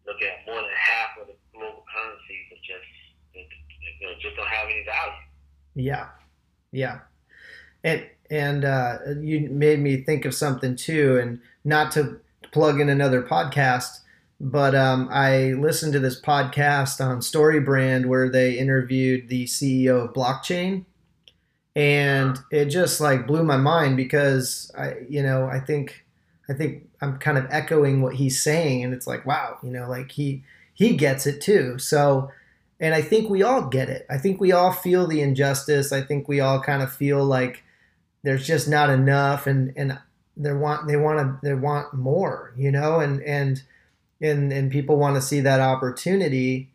look 0.05 0.21
at 0.21 0.45
more 0.45 0.61
than 0.61 0.77
half 0.77 1.17
of 1.17 1.27
the 1.27 1.35
global 1.53 1.81
currencies 1.89 2.45
are 2.53 2.61
just, 2.61 2.89
you 3.33 4.05
know, 4.05 4.13
just 4.21 4.37
don't 4.37 4.47
have 4.47 4.69
any 4.69 4.85
value. 4.85 5.25
Yeah, 5.73 6.07
yeah, 6.71 6.99
and 7.83 8.05
and 8.29 8.65
uh, 8.65 8.97
you 9.19 9.49
made 9.49 9.79
me 9.79 10.03
think 10.05 10.25
of 10.25 10.33
something 10.33 10.75
too, 10.75 11.17
and 11.17 11.41
not 11.63 11.91
to 11.93 12.19
plug 12.51 12.79
in 12.79 12.89
another 12.89 13.21
podcast, 13.23 14.01
but 14.39 14.73
um, 14.73 15.09
I 15.11 15.53
listened 15.53 15.93
to 15.93 15.99
this 15.99 16.19
podcast 16.19 17.05
on 17.05 17.19
StoryBrand 17.19 18.05
where 18.05 18.29
they 18.29 18.57
interviewed 18.57 19.27
the 19.27 19.45
CEO 19.45 20.05
of 20.05 20.13
blockchain, 20.13 20.85
and 21.75 22.37
it 22.51 22.65
just 22.65 23.01
like 23.01 23.27
blew 23.27 23.43
my 23.43 23.57
mind 23.57 23.97
because 23.97 24.71
I, 24.77 24.95
you 25.09 25.21
know, 25.21 25.45
I 25.45 25.59
think 25.59 26.05
I 26.49 26.53
think 26.53 26.87
I'm 27.01 27.17
kind 27.17 27.37
of 27.37 27.47
echoing 27.49 28.01
what 28.01 28.15
he's 28.15 28.41
saying, 28.41 28.83
and 28.83 28.93
it's 28.93 29.07
like, 29.07 29.25
wow, 29.25 29.57
you 29.61 29.71
know, 29.71 29.89
like 29.89 30.11
he 30.11 30.43
he 30.73 30.95
gets 30.95 31.27
it 31.27 31.41
too. 31.41 31.77
So 31.77 32.31
and 32.79 32.93
I 32.93 33.01
think 33.01 33.29
we 33.29 33.43
all 33.43 33.63
get 33.63 33.89
it. 33.89 34.05
I 34.09 34.17
think 34.17 34.39
we 34.39 34.51
all 34.51 34.71
feel 34.71 35.05
the 35.05 35.21
injustice. 35.21 35.91
I 35.91 36.01
think 36.01 36.27
we 36.27 36.39
all 36.39 36.61
kind 36.61 36.81
of 36.81 36.91
feel 36.91 37.23
like 37.23 37.63
there's 38.23 38.47
just 38.47 38.67
not 38.69 38.89
enough, 38.89 39.47
and 39.47 39.73
and 39.75 39.99
they 40.37 40.53
want 40.53 40.87
they 40.87 40.95
want 40.95 41.19
to 41.19 41.47
they 41.47 41.53
want 41.53 41.93
more, 41.93 42.53
you 42.57 42.71
know, 42.71 42.99
and 42.99 43.21
and 43.23 43.61
and 44.21 44.51
and 44.51 44.71
people 44.71 44.97
want 44.97 45.15
to 45.15 45.21
see 45.21 45.39
that 45.41 45.59
opportunity. 45.59 46.71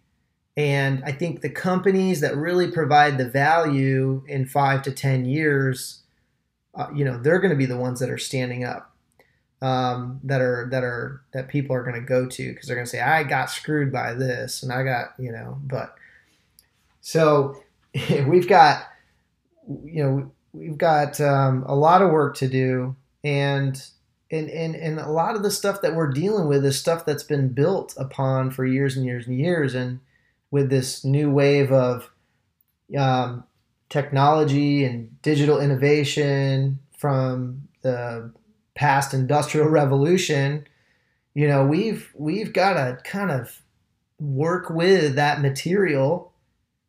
And 0.56 1.02
I 1.04 1.12
think 1.12 1.40
the 1.40 1.50
companies 1.50 2.20
that 2.20 2.36
really 2.36 2.70
provide 2.70 3.18
the 3.18 3.28
value 3.28 4.22
in 4.28 4.46
five 4.46 4.82
to 4.82 4.92
ten 4.92 5.24
years, 5.24 6.02
uh, 6.74 6.88
you 6.94 7.04
know, 7.04 7.18
they're 7.18 7.40
going 7.40 7.50
to 7.50 7.56
be 7.56 7.66
the 7.66 7.76
ones 7.76 8.00
that 8.00 8.10
are 8.10 8.18
standing 8.18 8.64
up. 8.64 8.90
Um, 9.62 10.20
that 10.24 10.42
are 10.42 10.68
that 10.72 10.84
are 10.84 11.22
that 11.32 11.48
people 11.48 11.74
are 11.74 11.82
going 11.82 11.94
to 11.94 12.06
go 12.06 12.26
to 12.26 12.52
because 12.52 12.66
they're 12.66 12.76
going 12.76 12.84
to 12.84 12.90
say 12.90 13.00
I 13.00 13.24
got 13.24 13.48
screwed 13.48 13.90
by 13.90 14.12
this 14.12 14.62
and 14.62 14.70
I 14.70 14.82
got 14.82 15.14
you 15.18 15.32
know 15.32 15.58
but 15.62 15.94
so 17.00 17.62
we've 18.26 18.46
got 18.46 18.82
you 19.66 20.04
know 20.04 20.32
we've 20.52 20.76
got 20.76 21.18
um, 21.20 21.64
a 21.66 21.74
lot 21.74 22.02
of 22.02 22.10
work 22.10 22.36
to 22.38 22.48
do 22.48 22.94
and 23.22 23.82
and, 24.34 24.50
and 24.50 24.74
and 24.74 24.98
a 24.98 25.10
lot 25.10 25.36
of 25.36 25.42
the 25.42 25.50
stuff 25.50 25.80
that 25.82 25.94
we're 25.94 26.10
dealing 26.10 26.48
with 26.48 26.64
is 26.64 26.78
stuff 26.78 27.06
that's 27.06 27.22
been 27.22 27.48
built 27.48 27.94
upon 27.96 28.50
for 28.50 28.64
years 28.66 28.96
and 28.96 29.06
years 29.06 29.26
and 29.26 29.38
years 29.38 29.74
and 29.74 30.00
with 30.50 30.70
this 30.70 31.04
new 31.04 31.30
wave 31.30 31.70
of 31.72 32.10
um, 32.98 33.44
technology 33.88 34.84
and 34.84 35.20
digital 35.22 35.60
innovation 35.60 36.78
from 36.96 37.68
the 37.82 38.32
past 38.74 39.14
industrial 39.14 39.68
revolution 39.80 40.66
you 41.34 41.46
know 41.46 41.64
we've 41.64 42.12
we've 42.16 42.52
got 42.52 42.74
to 42.74 42.98
kind 43.04 43.30
of 43.30 43.62
work 44.18 44.70
with 44.70 45.14
that 45.14 45.40
material 45.40 46.32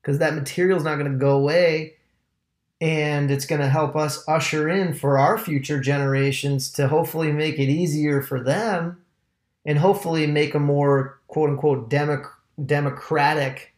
because 0.02 0.20
that 0.20 0.36
material 0.36 0.78
is 0.78 0.84
not 0.84 0.98
going 0.98 1.12
to 1.12 1.18
go 1.18 1.32
away 1.32 1.95
and 2.82 3.32
it's 3.32 3.46
going 3.46 3.62
to 3.62 3.70
help 3.70 3.96
us 3.96 4.24
usher 4.27 4.70
in 4.70 4.94
for 4.94 5.17
our 5.17 5.38
future 5.38 5.79
generations 5.79 6.70
to 6.72 6.88
hopefully 6.88 7.32
make 7.32 7.58
it 7.58 7.70
easier 7.70 8.22
for 8.22 8.41
them 8.41 9.01
and 9.65 9.79
hopefully 9.79 10.27
make 10.27 10.53
a 10.53 10.60
more 10.60 11.20
quote 11.27 11.50
unquote 11.50 11.89
democ- 11.89 12.29
democratic 12.65 13.74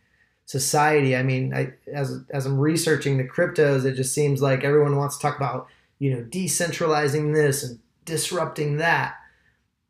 society. 0.46 1.16
I 1.16 1.24
mean 1.24 1.54
I, 1.54 1.74
as, 1.94 2.24
as 2.30 2.46
i'm 2.46 2.58
researching 2.58 3.18
the 3.18 3.28
cryptos 3.28 3.86
it 3.86 3.96
just 3.96 4.14
seems 4.14 4.42
like 4.42 4.64
everyone 4.64 4.96
wants 4.96 5.18
to 5.18 5.22
talk 5.22 5.36
about 5.36 5.68
you 6.00 6.16
know 6.16 6.24
decentralizing 6.24 7.34
this 7.34 7.64
and 7.64 7.80
disrupting 8.08 8.78
that. 8.78 9.16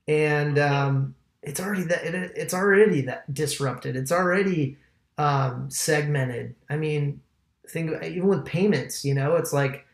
And 0.10 0.60
um, 0.60 1.16
it's 1.42 1.62
already 1.62 1.84
that 1.84 2.04
it, 2.04 2.34
it's 2.36 2.54
already 2.54 3.02
that 3.02 3.34
disrupted. 3.34 3.96
It's 3.96 4.12
already 4.12 4.76
um, 5.18 5.70
segmented. 5.70 6.56
I 6.70 6.76
mean 6.76 7.22
think 7.70 7.92
even 8.04 8.28
with 8.28 8.46
payments 8.46 9.04
you 9.06 9.14
know 9.14 9.36
it's 9.36 9.54
like 9.54 9.86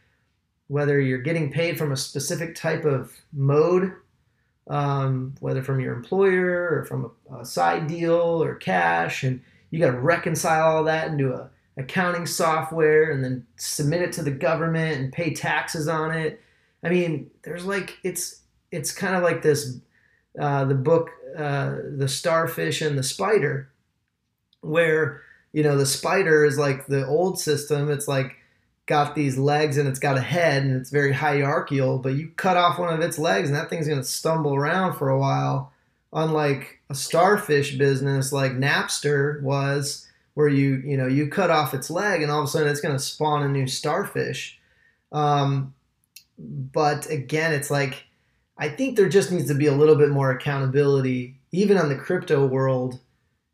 whether 0.68 1.00
you're 1.00 1.18
getting 1.18 1.52
paid 1.52 1.78
from 1.78 1.92
a 1.92 1.98
specific 1.98 2.56
type 2.56 2.86
of 2.86 3.12
mode 3.32 3.94
um, 4.68 5.36
whether 5.40 5.62
from 5.62 5.80
your 5.80 5.94
employer 5.94 6.70
or 6.70 6.86
from 6.86 7.12
a, 7.32 7.42
a 7.42 7.46
side 7.46 7.88
deal 7.88 8.44
or 8.44 8.56
cash 8.56 9.24
and 9.24 9.42
you 9.72 9.80
got 9.80 9.92
to 9.92 10.00
reconcile 10.00 10.78
all 10.78 10.84
that 10.84 11.10
into 11.10 11.34
a 11.34 11.50
accounting 11.78 12.26
software 12.26 13.12
and 13.12 13.24
then 13.24 13.46
submit 13.58 14.02
it 14.02 14.14
to 14.14 14.22
the 14.22 14.32
government 14.32 15.00
and 15.00 15.12
pay 15.12 15.34
taxes 15.34 15.88
on 15.88 16.12
it. 16.12 16.42
I 16.84 16.90
mean 16.90 17.32
there's 17.44 17.66
like 17.66 17.98
it's 18.04 18.42
it's 18.72 18.92
kind 18.92 19.16
of 19.16 19.24
like 19.24 19.42
this 19.42 19.78
uh, 20.40 20.66
the 20.66 20.76
book 20.76 21.10
uh, 21.38 21.78
the 21.98 22.08
starfish 22.08 22.82
and 22.82 22.98
the 22.98 23.04
spider 23.04 23.70
where 24.62 25.22
you 25.54 25.64
know 25.64 25.78
the 25.78 25.86
spider 25.86 26.44
is 26.44 26.58
like 26.58 26.88
the 26.88 27.08
old 27.08 27.40
system. 27.40 27.90
It's 27.90 28.08
like 28.08 28.36
got 28.86 29.16
these 29.16 29.38
legs 29.38 29.78
and 29.78 29.88
it's 29.88 30.00
got 30.00 30.18
a 30.18 30.22
head 30.22 30.64
and 30.64 30.76
it's 30.76 30.90
very 30.90 31.14
hierarchical 31.14 32.00
but 32.00 32.16
you 32.16 32.28
cut 32.36 32.58
off 32.58 32.78
one 32.78 32.94
of 32.94 33.00
its 33.00 33.18
legs 33.18 33.48
and 33.48 33.56
that 33.56 33.70
thing's 33.70 33.88
going 33.88 33.98
to 33.98 34.04
stumble 34.04 34.54
around 34.54 34.96
for 34.96 35.10
a 35.10 35.20
while. 35.20 35.72
Unlike 36.12 36.80
a 36.90 36.96
starfish 36.96 37.78
business 37.78 38.34
like 38.34 38.52
napster 38.54 39.42
was 39.42 40.08
where 40.34 40.50
you 40.50 40.82
you 40.86 40.98
know 40.98 41.08
you 41.08 41.28
cut 41.28 41.50
off 41.50 41.74
its 41.74 41.90
leg 41.90 42.22
and 42.22 42.32
all 42.32 42.40
of 42.40 42.46
a 42.46 42.48
sudden 42.48 42.68
it's 42.68 42.82
going 42.82 42.96
to 42.96 43.00
spawn 43.00 43.44
a 43.44 43.48
new 43.48 43.68
starfish. 43.68 44.60
Um, 45.12 45.74
but 46.38 47.10
again 47.10 47.54
it's 47.54 47.70
like 47.70 48.06
i 48.58 48.68
think 48.68 48.96
there 48.96 49.10
just 49.10 49.32
needs 49.32 49.48
to 49.48 49.54
be 49.54 49.68
a 49.68 49.74
little 49.74 49.96
bit 49.96 50.10
more 50.10 50.32
accountability 50.32 51.36
even 51.52 51.78
on 51.78 51.90
the 51.90 51.96
crypto 51.96 52.46
world 52.46 53.00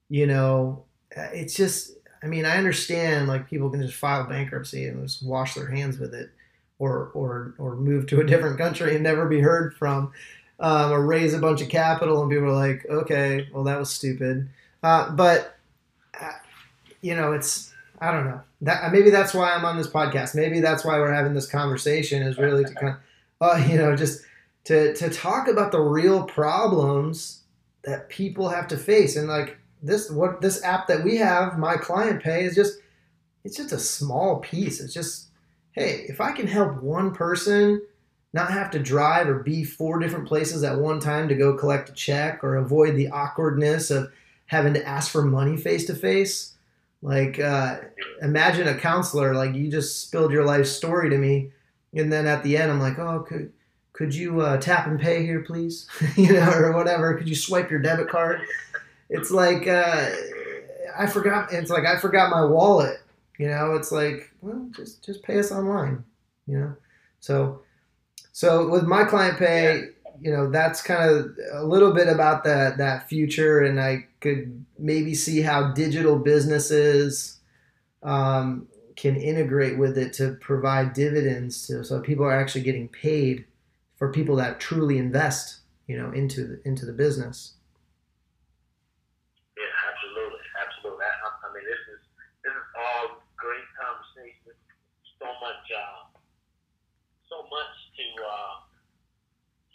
you 0.10 0.25
know 0.25 0.84
it's 1.16 1.56
just 1.56 1.92
i 2.24 2.28
mean 2.28 2.46
i 2.46 2.58
understand 2.58 3.28
like 3.28 3.50
people 3.50 3.70
can 3.70 3.82
just 3.82 3.96
file 3.96 4.25
bankruptcy 4.25 4.86
and 4.86 5.01
just 5.04 5.24
wash 5.24 5.56
their 5.56 5.68
hands 5.68 6.00
with 6.00 6.13
it 6.13 6.30
or 6.78 7.12
or 7.13 7.54
or 7.58 7.75
move 7.75 8.08
to 8.08 8.20
a 8.20 8.25
different 8.25 8.58
country 8.58 8.96
and 8.96 9.04
never 9.04 9.28
be 9.28 9.39
heard 9.39 9.74
from 9.75 10.12
um, 10.62 10.92
or 10.92 11.06
raise 11.06 11.34
a 11.34 11.39
bunch 11.39 11.62
of 11.62 11.70
capital 11.70 12.22
and 12.22 12.32
people 12.32 12.48
are 12.48 12.51
like 12.51 12.86
okay 12.89 13.48
well 13.54 13.63
that 13.63 13.80
was 13.80 13.89
stupid 13.89 14.50
uh, 14.84 15.10
but 15.12 15.58
uh, 16.20 16.32
you 17.01 17.16
know 17.16 17.34
it's 17.34 17.70
I 18.01 18.12
don't 18.12 18.25
know. 18.25 18.42
That 18.62 18.92
maybe 18.92 19.10
that's 19.10 19.34
why 19.34 19.51
I'm 19.51 19.66
on 19.66 19.78
this 19.78 19.88
podcast. 19.88 20.36
Maybe 20.36 20.60
that's 20.60 20.86
why 20.86 21.00
we're 21.00 21.13
having 21.13 21.34
this 21.34 21.48
conversation 21.48 22.24
is 22.24 22.38
really 22.38 22.63
to 22.63 22.74
kind 22.74 22.96
of, 22.96 22.96
uh, 23.42 23.66
you 23.70 23.78
know, 23.78 23.96
just 23.96 24.24
to 24.66 24.94
to 24.96 25.10
talk 25.10 25.48
about 25.48 25.72
the 25.72 25.82
real 25.82 26.24
problems 26.24 27.42
that 27.84 28.10
people 28.10 28.50
have 28.50 28.68
to 28.70 28.78
face. 28.78 29.16
And 29.16 29.28
like 29.28 29.58
this, 29.82 30.10
what 30.10 30.42
this 30.42 30.64
app 30.64 30.88
that 30.88 31.04
we 31.04 31.18
have, 31.18 31.58
my 31.58 31.78
client 31.78 32.22
pay 32.22 32.44
is 32.44 32.56
just, 32.56 32.80
it's 33.44 33.58
just 33.58 33.72
a 33.72 33.80
small 33.80 34.40
piece. 34.40 34.80
It's 34.80 34.94
just, 34.94 35.28
hey, 35.72 36.06
if 36.10 36.20
I 36.22 36.32
can 36.32 36.48
help 36.48 36.82
one 36.82 37.14
person 37.14 37.82
not 38.34 38.52
have 38.52 38.70
to 38.72 38.80
drive 38.80 39.28
or 39.28 39.40
be 39.40 39.64
four 39.64 40.00
different 40.00 40.28
places 40.28 40.64
at 40.64 40.78
one 40.78 41.00
time 41.00 41.28
to 41.28 41.36
go 41.36 41.56
collect 41.56 41.90
a 41.90 41.94
check 41.94 42.44
or 42.44 42.58
avoid 42.58 42.96
the 42.96 43.10
awkwardness 43.10 43.90
of 43.90 44.12
having 44.46 44.74
to 44.74 44.88
ask 44.88 45.12
for 45.12 45.24
money 45.24 45.58
face 45.58 45.86
to 45.86 45.96
face. 45.96 46.54
Like, 47.02 47.40
uh, 47.40 47.80
imagine 48.22 48.68
a 48.68 48.76
counselor, 48.76 49.34
like 49.34 49.56
you 49.56 49.72
just 49.72 50.02
spilled 50.02 50.32
your 50.32 50.46
life 50.46 50.68
story 50.68 51.10
to 51.10 51.18
me. 51.18 51.52
And 51.96 52.12
then 52.12 52.28
at 52.28 52.44
the 52.44 52.58
end, 52.58 52.72
I'm 52.72 52.80
like, 52.80 53.00
oh, 53.00 53.26
could, 53.28 53.52
could 53.94 54.14
you 54.14 54.42
uh, 54.42 54.58
tap 54.58 54.86
and 54.86 55.00
pay 55.00 55.26
here, 55.26 55.42
please? 55.42 55.88
you 56.16 56.34
know, 56.34 56.52
or 56.52 56.74
whatever. 56.74 57.16
Could 57.16 57.30
you 57.30 57.36
swipe 57.36 57.72
your 57.72 57.80
debit 57.80 58.10
card? 58.10 58.42
It's 59.10 59.32
like, 59.32 59.68
uh, 59.68 60.10
I 60.98 61.08
forgot, 61.08 61.51
it's 61.51 61.72
like, 61.72 61.86
I 61.86 61.98
forgot 61.98 62.30
my 62.30 62.46
wallet. 62.46 63.01
You 63.38 63.48
know, 63.48 63.75
it's 63.75 63.92
like, 63.92 64.32
well, 64.42 64.70
just, 64.75 65.04
just 65.04 65.24
pay 65.24 65.39
us 65.39 65.51
online, 65.51 66.04
you 66.46 66.60
know? 66.60 66.75
So, 67.20 67.62
so 68.32 68.70
with 68.70 68.84
my 68.84 69.04
client 69.06 69.39
pay, 69.39 69.89
you 70.22 70.32
know, 70.32 70.50
that's 70.50 70.82
kind 70.82 71.10
of 71.10 71.38
a 71.54 71.63
little 71.63 71.94
bit 71.94 72.08
about 72.08 72.44
that 72.44 72.78
that 72.78 73.08
future, 73.08 73.62
and 73.62 73.80
I 73.80 74.06
could 74.20 74.66
maybe 74.78 75.16
see 75.16 75.42
how 75.42 75.72
digital 75.72 76.20
businesses 76.20 77.39
um, 78.04 78.68
can 78.96 79.16
integrate 79.16 79.78
with 79.78 79.98
it 79.98 80.12
to 80.13 80.34
provide 80.42 80.92
dividends 80.92 81.66
to, 81.68 81.86
so 81.86 82.01
people 82.01 82.25
are 82.25 82.38
actually 82.38 82.63
getting 82.63 82.89
paid 82.89 83.46
for 83.96 84.12
people 84.12 84.36
that 84.36 84.60
truly 84.60 84.98
invest, 84.98 85.60
you 85.88 85.98
know, 85.98 86.12
into 86.12 86.46
the 86.46 86.62
into 86.66 86.86
the 86.86 86.92
business. 86.92 87.54
Yeah, 89.58 89.72
absolutely, 89.88 90.44
absolutely. 90.56 91.04
I, 91.04 91.48
I 91.48 91.54
mean, 91.56 91.63
this 91.63 91.84
is 91.96 92.01
this 92.44 92.51
is 92.51 92.68
all 92.75 93.24
great 93.36 93.68
conversation. 93.80 94.51
So 95.20 95.28
much, 95.39 95.63
uh, 95.72 96.12
so 97.28 97.44
much 97.48 97.75
to 97.96 98.06
uh, 98.24 98.56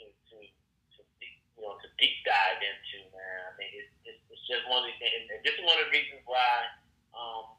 to 0.01 0.05
to 0.05 0.37
to 0.41 1.01
deep, 1.21 1.37
you 1.57 1.65
know 1.65 1.77
to 1.81 1.89
deep 2.05 2.21
dive 2.29 2.61
into, 2.61 3.09
man. 3.17 3.41
I 3.49 3.53
mean, 3.57 3.73
it's 3.81 3.95
it's, 4.05 4.25
it's 4.29 4.45
just 4.49 4.69
one 4.69 4.85
of 4.85 4.89
the 4.93 4.97
things, 5.01 5.25
and 5.33 5.41
this 5.41 5.57
is 5.57 5.65
one 5.65 5.81
of 5.81 5.89
the 5.89 5.95
reasons 5.97 6.21
why, 6.29 6.69
um, 7.17 7.57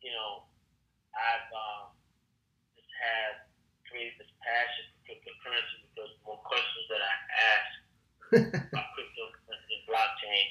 you 0.00 0.12
know, 0.16 0.48
I've 1.14 1.48
um, 1.52 1.92
just 2.76 2.88
had 2.96 3.44
created 3.88 4.16
this 4.16 4.32
passion 4.42 4.88
for 5.04 5.12
cryptocurrency 5.12 5.84
because 5.92 6.10
the 6.16 6.24
more 6.24 6.40
questions 6.48 6.86
that 6.88 7.02
I 7.04 7.14
ask 7.52 7.68
about 8.72 8.88
cryptocurrency 8.96 9.72
and 9.80 9.84
blockchain, 9.88 10.46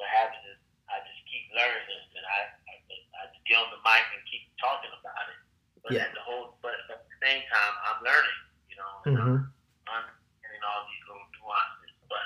what 0.00 0.08
happens 0.08 0.44
is 0.48 0.58
I 0.88 1.04
just 1.04 1.20
keep 1.28 1.44
learning 1.52 2.02
and 2.16 2.24
I, 2.26 2.40
I, 2.68 2.74
I 3.20 3.22
just 3.32 3.44
get 3.46 3.60
on 3.60 3.70
the 3.72 3.82
mic 3.84 4.04
and 4.16 4.22
keep 4.30 4.48
talking 4.60 4.92
about 4.92 5.24
it. 5.30 5.40
But 5.84 5.94
Yeah. 5.94 6.04
at 6.04 6.12
the 6.16 6.22
whole, 6.24 6.58
but 6.64 6.74
at 6.88 7.00
the 7.04 7.16
same 7.24 7.42
time, 7.52 7.74
I'm 7.88 8.00
learning, 8.04 8.40
you 8.72 8.76
know, 8.80 8.94
and 9.08 9.14
I'm 9.20 9.32
hmm 9.32 9.46
understanding 9.88 10.62
all 10.66 10.84
these 10.88 11.04
little 11.08 11.28
nuances. 11.38 11.94
But 12.10 12.24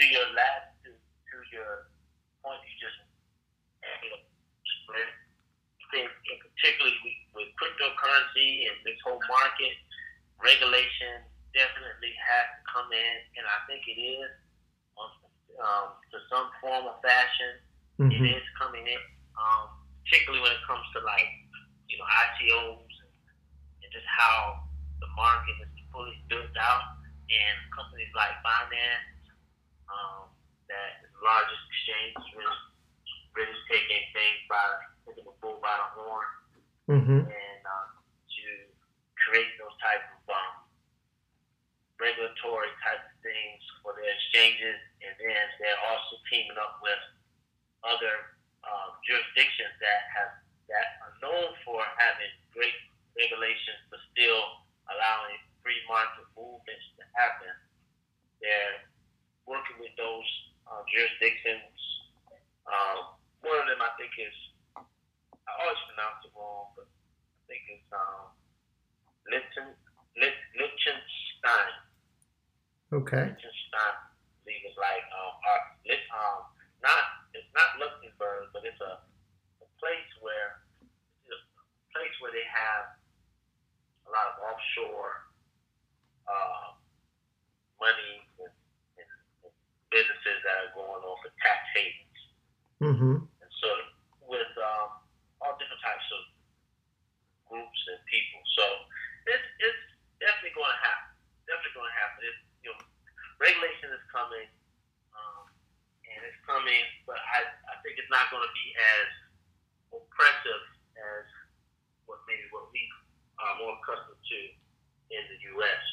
to 0.00 0.04
your 0.08 0.26
last, 0.36 0.74
to, 0.86 0.94
to 0.94 1.36
your 1.52 1.90
point, 2.44 2.62
you 2.66 2.74
just 2.80 2.98
you 3.82 4.10
know, 4.10 4.20
split. 4.82 5.10
I 5.82 5.84
think, 5.92 6.08
in 6.10 6.36
particularly 6.42 6.96
with, 7.34 7.48
with 7.48 7.50
cryptocurrency 8.44 8.68
and 8.68 8.76
this 8.84 8.98
whole 9.04 9.20
market, 9.28 9.74
regulation 10.42 11.24
definitely 11.54 12.12
has 12.18 12.46
to 12.58 12.60
come 12.72 12.90
in, 12.92 13.14
and 13.38 13.44
I 13.46 13.58
think 13.70 13.82
it 13.86 14.00
is 14.00 14.30
um, 15.62 15.94
to 16.10 16.18
some 16.30 16.50
form 16.60 16.86
or 16.86 16.96
fashion. 17.02 17.52
hmm 17.98 18.10
It 18.10 18.42
is 18.42 18.46
coming 18.58 18.82
in, 18.86 19.02
um, 19.38 19.70
particularly 20.04 20.42
when 20.42 20.52
it 20.52 20.62
comes 20.66 20.82
to 20.94 21.00
like 21.06 21.30
you 21.86 21.96
know 21.98 22.06
ICOs 22.06 22.90
and, 22.90 23.14
and 23.86 23.90
just 23.94 24.06
how 24.18 24.66
the 24.98 25.06
market 25.14 25.54
is 25.62 25.70
fully 25.94 26.18
built 26.28 26.50
out, 26.58 26.98
and 27.30 27.56
companies 27.70 28.10
like 28.18 28.34
Binance, 28.42 29.30
um, 29.86 30.26
that 30.66 31.06
is 31.06 31.10
the 31.14 31.22
largest 31.22 31.62
exchange, 31.70 32.18
really, 32.34 32.60
really 33.38 33.58
taking 33.70 34.02
things 34.10 34.40
by 34.50 34.58
taking 35.06 35.22
the 35.22 35.36
bull 35.38 35.62
by 35.62 35.70
the 35.78 35.88
horn 35.94 36.26
hmm 36.90 37.22
and 37.24 37.62
um, 37.64 37.88
to 38.28 38.44
create 39.16 39.48
those 39.56 39.72
type 39.80 40.04
of 40.04 40.20
um, 40.28 40.54
regulatory 41.96 42.68
type 42.84 43.00
of 43.00 43.14
things 43.24 43.60
for 43.80 43.96
their 43.96 44.08
exchanges, 44.12 44.76
and 45.00 45.14
then 45.16 45.44
they're 45.60 45.82
also 45.88 46.20
teaming 46.28 46.58
up 46.60 46.76
with 46.84 47.00
other 47.88 48.36
um, 48.68 48.96
jurisdictions 49.06 49.72
that 49.80 50.00
have 50.12 50.32
that 50.68 51.00
are 51.04 51.14
known 51.24 51.52
for 51.64 51.80
having 51.96 52.32
great 52.52 52.76
regulations, 53.16 53.80
but 53.88 54.00
still 54.12 54.44
allowing 54.92 55.40
free 55.64 55.80
market 55.88 56.24
movements 56.36 56.84
to 57.00 57.04
happen. 57.16 57.52
They're 58.40 58.84
working 59.48 59.80
with 59.80 59.92
those 59.96 60.28
uh, 60.68 60.84
jurisdictions. 60.88 61.72
Um, 62.68 63.16
one 63.44 63.56
of 63.60 63.68
them, 63.68 63.80
I 63.80 63.92
think, 64.00 64.12
is 64.20 64.36
I 65.44 65.52
always 65.60 65.80
pronounce 65.92 66.24
it 66.24 66.32
wrong, 66.32 66.72
but 66.76 66.88
I 66.88 67.40
think 67.46 67.62
it's 67.68 67.88
um, 67.92 68.32
Lichten, 69.28 69.68
Lich, 70.16 70.40
Liechtenstein. 70.56 71.72
Okay 72.94 73.34
I 73.74 73.90
believe 74.46 74.62
it's 74.62 74.78
like 74.78 75.02
um, 75.10 75.34
uh, 75.42 75.62
Lich, 75.88 76.04
um, 76.14 76.46
not 76.78 77.26
it's 77.34 77.50
not 77.56 77.74
Luxembourg, 77.82 78.54
but 78.54 78.62
it's 78.62 78.78
a, 78.78 79.02
a 79.64 79.68
place 79.82 80.10
where 80.22 80.62
it's 81.26 81.34
a 81.34 81.42
place 81.90 82.14
where 82.22 82.30
they 82.30 82.46
have 82.46 82.94
a 84.06 84.10
lot 84.14 84.30
of 84.30 84.34
offshore 84.46 85.26
uh, 86.28 86.76
money 87.80 88.14
and, 88.38 88.52
and, 89.00 89.10
and 89.42 89.54
businesses 89.90 90.38
that 90.46 90.54
are 90.68 90.72
going 90.76 91.02
on 91.02 91.16
for 91.24 91.32
tax 91.42 91.58
havens. 91.74 92.20
hmm 92.78 93.16
And 93.42 93.50
so 93.58 93.68
with 94.28 94.52
um, 94.60 95.02
all 95.42 95.56
different 95.58 95.82
types 95.82 96.08
of 96.14 96.22
groups 97.48 97.80
and 97.90 98.00
people. 98.06 98.40
So 98.56 98.64
it's, 99.28 99.46
it's 99.60 99.82
definitely 100.20 100.54
going 100.56 100.70
to 100.70 100.80
happen. 100.80 101.10
Definitely 101.48 101.76
going 101.76 101.90
to 101.90 101.98
happen. 102.00 102.18
It's, 102.24 102.40
you 102.64 102.68
know, 102.72 102.80
regulation 103.40 103.92
is 103.92 104.04
coming, 104.08 104.48
um, 105.12 105.44
and 106.08 106.20
it's 106.24 106.40
coming, 106.48 106.80
but 107.04 107.20
I, 107.20 107.44
I 107.44 107.74
think 107.84 108.00
it's 108.00 108.08
not 108.08 108.32
going 108.32 108.44
to 108.44 108.54
be 108.56 108.66
as 108.72 109.06
oppressive 109.92 110.62
as 110.96 111.24
what 112.08 112.24
maybe 112.24 112.48
what 112.50 112.72
we 112.72 112.80
are 113.42 113.54
more 113.60 113.76
accustomed 113.80 114.18
to 114.18 114.40
in 115.12 115.22
the 115.28 115.38
U.S. 115.58 115.84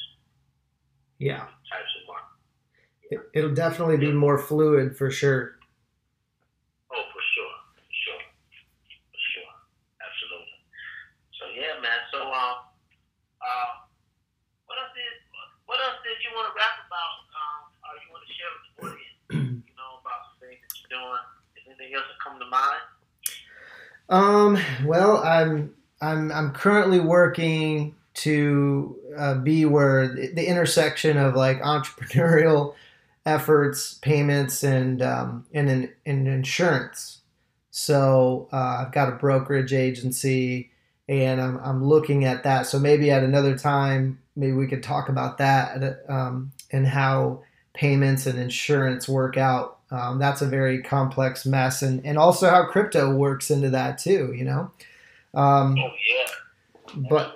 Yeah. 1.20 1.46
types 1.70 1.92
of 2.02 2.04
market. 2.08 2.40
It, 3.12 3.20
it'll 3.34 3.54
definitely 3.54 3.98
be 3.98 4.14
more 4.14 4.40
fluid 4.40 4.96
for 4.96 5.12
sure. 5.12 5.60
Oh, 6.88 7.04
for 7.12 7.24
sure, 7.36 7.56
for 7.76 7.92
sure, 7.92 8.24
for 9.12 9.20
sure, 9.36 9.52
absolutely. 10.00 10.60
So 11.36 11.44
yeah, 11.52 11.76
man. 11.84 12.00
So 12.16 12.24
um, 12.24 12.72
uh, 13.44 13.72
what 14.64 14.80
else 14.80 14.96
did 14.96 15.12
what 15.68 15.84
else 15.84 16.00
did 16.08 16.24
you 16.24 16.32
want 16.32 16.48
to 16.48 16.56
rap 16.56 16.88
about? 16.88 17.16
Um, 17.36 17.62
or 17.84 17.92
you 18.00 18.08
want 18.16 18.24
to 18.24 18.32
share 18.32 18.52
with 18.56 18.64
the 18.64 18.72
audience? 18.96 19.20
you 19.68 19.76
know 19.76 20.00
about 20.00 20.32
some 20.32 20.48
things 20.48 20.64
that 20.64 20.72
you're 20.80 20.96
doing. 20.96 21.24
Is 21.60 21.68
anything 21.68 21.92
else 21.92 22.08
that 22.08 22.20
come 22.24 22.40
to 22.40 22.48
mind? 22.48 22.84
Um, 24.08 24.88
well, 24.88 25.20
I'm 25.20 25.76
I'm 26.00 26.32
I'm 26.32 26.52
currently 26.56 27.02
working 27.02 27.96
to 28.24 28.96
uh, 29.18 29.36
be 29.36 29.66
where 29.66 30.08
the, 30.08 30.32
the 30.32 30.48
intersection 30.48 31.18
of 31.18 31.36
like 31.36 31.60
entrepreneurial 31.60 32.76
efforts, 33.26 33.96
payments, 33.96 34.64
and 34.64 35.02
um, 35.02 35.46
and 35.54 35.70
in, 35.70 35.94
and 36.06 36.28
insurance. 36.28 37.20
So 37.72 38.50
uh, 38.52 38.86
I've 38.86 38.92
got 38.92 39.10
a 39.10 39.14
brokerage 39.14 39.74
agency, 39.74 40.72
and 41.08 41.42
I'm 41.42 41.58
I'm 41.60 41.84
looking 41.84 42.26
at 42.26 42.44
that. 42.44 42.68
So 42.68 42.80
maybe 42.80 43.12
at 43.12 43.24
another 43.24 43.58
time, 43.58 44.20
maybe 44.36 44.54
we 44.54 44.68
could 44.68 44.84
talk 44.84 45.10
about 45.10 45.38
that 45.38 46.04
um, 46.10 46.52
and 46.72 46.88
how 46.88 47.44
payments 47.74 48.26
and 48.26 48.40
insurance 48.40 49.08
work 49.08 49.38
out. 49.38 49.80
Um, 49.92 50.20
that's 50.20 50.42
a 50.42 50.48
very 50.48 50.82
complex 50.82 51.46
mess, 51.46 51.82
and, 51.82 52.06
and 52.06 52.18
also 52.18 52.50
how 52.50 52.66
crypto 52.66 53.14
works 53.14 53.52
into 53.52 53.70
that 53.72 53.98
too. 53.98 54.34
You 54.36 54.46
know, 54.46 54.72
um, 55.34 55.78
Oh 55.78 55.92
yeah, 56.10 57.08
but 57.10 57.36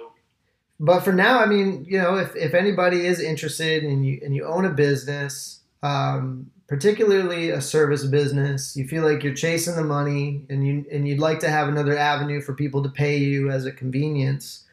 but 0.79 1.01
for 1.01 1.13
now, 1.13 1.39
I 1.39 1.45
mean, 1.45 1.85
you 1.87 1.97
know, 1.97 2.17
if, 2.17 2.35
if 2.35 2.53
anybody 2.53 3.05
is 3.05 3.19
interested 3.19 3.83
and 3.83 4.05
you 4.05 4.19
and 4.23 4.35
you 4.35 4.45
own 4.45 4.65
a 4.65 4.69
business, 4.69 5.61
um, 5.85 6.49
particularly 6.67 7.51
a 7.51 7.61
service 7.61 8.03
business, 8.05 8.75
you 8.75 8.87
feel 8.87 9.03
like 9.03 9.23
you're 9.23 9.35
chasing 9.35 9.75
the 9.75 9.83
money, 9.83 10.41
and 10.49 10.65
you 10.65 10.83
and 10.91 11.07
you'd 11.07 11.19
like 11.19 11.39
to 11.41 11.49
have 11.49 11.67
another 11.67 11.95
avenue 11.95 12.41
for 12.41 12.55
people 12.55 12.81
to 12.81 12.89
pay 12.89 13.17
you 13.17 13.51
as 13.51 13.65
a 13.65 13.71
convenience, 13.71 14.63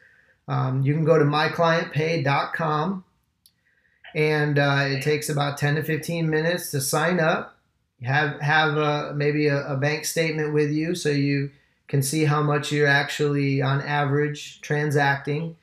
um, 0.47 0.81
you 0.81 0.93
can 0.93 1.05
go 1.05 1.19
to 1.19 1.25
myclientpay.com, 1.25 3.03
and 4.15 4.57
uh, 4.57 4.85
it 4.87 5.03
takes 5.03 5.29
about 5.29 5.59
10 5.59 5.75
to 5.75 5.83
15 5.83 6.29
minutes 6.29 6.71
to 6.71 6.81
sign 6.81 7.19
up. 7.19 7.57
Have 8.01 8.41
have 8.41 8.75
a, 8.75 9.13
maybe 9.15 9.47
a, 9.47 9.73
a 9.73 9.77
bank 9.77 10.05
statement 10.05 10.51
with 10.51 10.71
you, 10.71 10.95
so 10.95 11.09
you 11.09 11.51
can 11.87 12.01
see 12.01 12.25
how 12.25 12.41
much 12.41 12.71
you're 12.71 12.87
actually 12.87 13.61
on 13.61 13.81
average 13.81 14.61
transacting, 14.61 15.55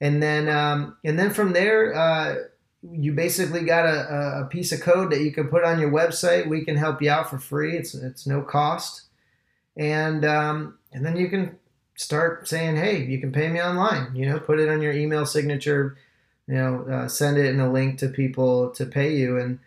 and 0.00 0.22
then 0.22 0.48
um, 0.48 0.96
and 1.02 1.18
then 1.18 1.30
from 1.30 1.54
there. 1.54 1.92
Uh, 1.92 2.34
you 2.82 3.12
basically 3.12 3.64
got 3.64 3.86
a, 3.86 4.42
a 4.42 4.48
piece 4.50 4.72
of 4.72 4.80
code 4.80 5.10
that 5.12 5.20
you 5.20 5.32
can 5.32 5.48
put 5.48 5.64
on 5.64 5.80
your 5.80 5.90
website. 5.90 6.48
We 6.48 6.64
can 6.64 6.76
help 6.76 7.00
you 7.00 7.10
out 7.10 7.30
for 7.30 7.38
free. 7.38 7.76
It's 7.76 7.94
it's 7.94 8.26
no 8.26 8.42
cost, 8.42 9.02
and 9.76 10.24
um, 10.24 10.78
and 10.92 11.04
then 11.06 11.16
you 11.16 11.28
can 11.28 11.56
start 11.94 12.48
saying, 12.48 12.76
hey, 12.76 13.04
you 13.04 13.20
can 13.20 13.32
pay 13.32 13.48
me 13.48 13.62
online. 13.62 14.14
You 14.16 14.26
know, 14.26 14.40
put 14.40 14.58
it 14.58 14.68
on 14.68 14.82
your 14.82 14.92
email 14.92 15.26
signature. 15.26 15.96
You 16.48 16.54
know, 16.54 16.82
uh, 16.90 17.08
send 17.08 17.38
it 17.38 17.46
in 17.46 17.60
a 17.60 17.72
link 17.72 17.98
to 17.98 18.08
people 18.08 18.70
to 18.70 18.84
pay 18.84 19.14
you, 19.14 19.38
and 19.38 19.58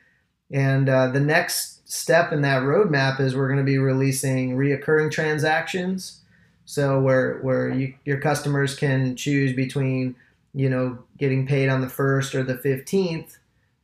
and 0.52 0.90
uh, 0.90 1.08
the 1.08 1.22
next 1.22 1.90
step 1.90 2.34
in 2.34 2.42
that 2.42 2.64
roadmap 2.64 3.20
is 3.20 3.36
we're 3.36 3.48
going 3.48 3.60
to 3.60 3.64
be 3.64 3.78
releasing 3.78 4.58
reoccurring 4.58 5.12
transactions. 5.12 6.22
So 6.66 7.00
where 7.00 7.40
where 7.40 7.70
you, 7.70 7.94
your 8.04 8.20
customers 8.20 8.76
can 8.76 9.16
choose 9.16 9.56
between 9.56 10.16
you 10.56 10.70
know, 10.70 10.98
getting 11.18 11.46
paid 11.46 11.68
on 11.68 11.82
the 11.82 11.90
first 11.90 12.34
or 12.34 12.42
the 12.42 12.56
15th, 12.56 13.38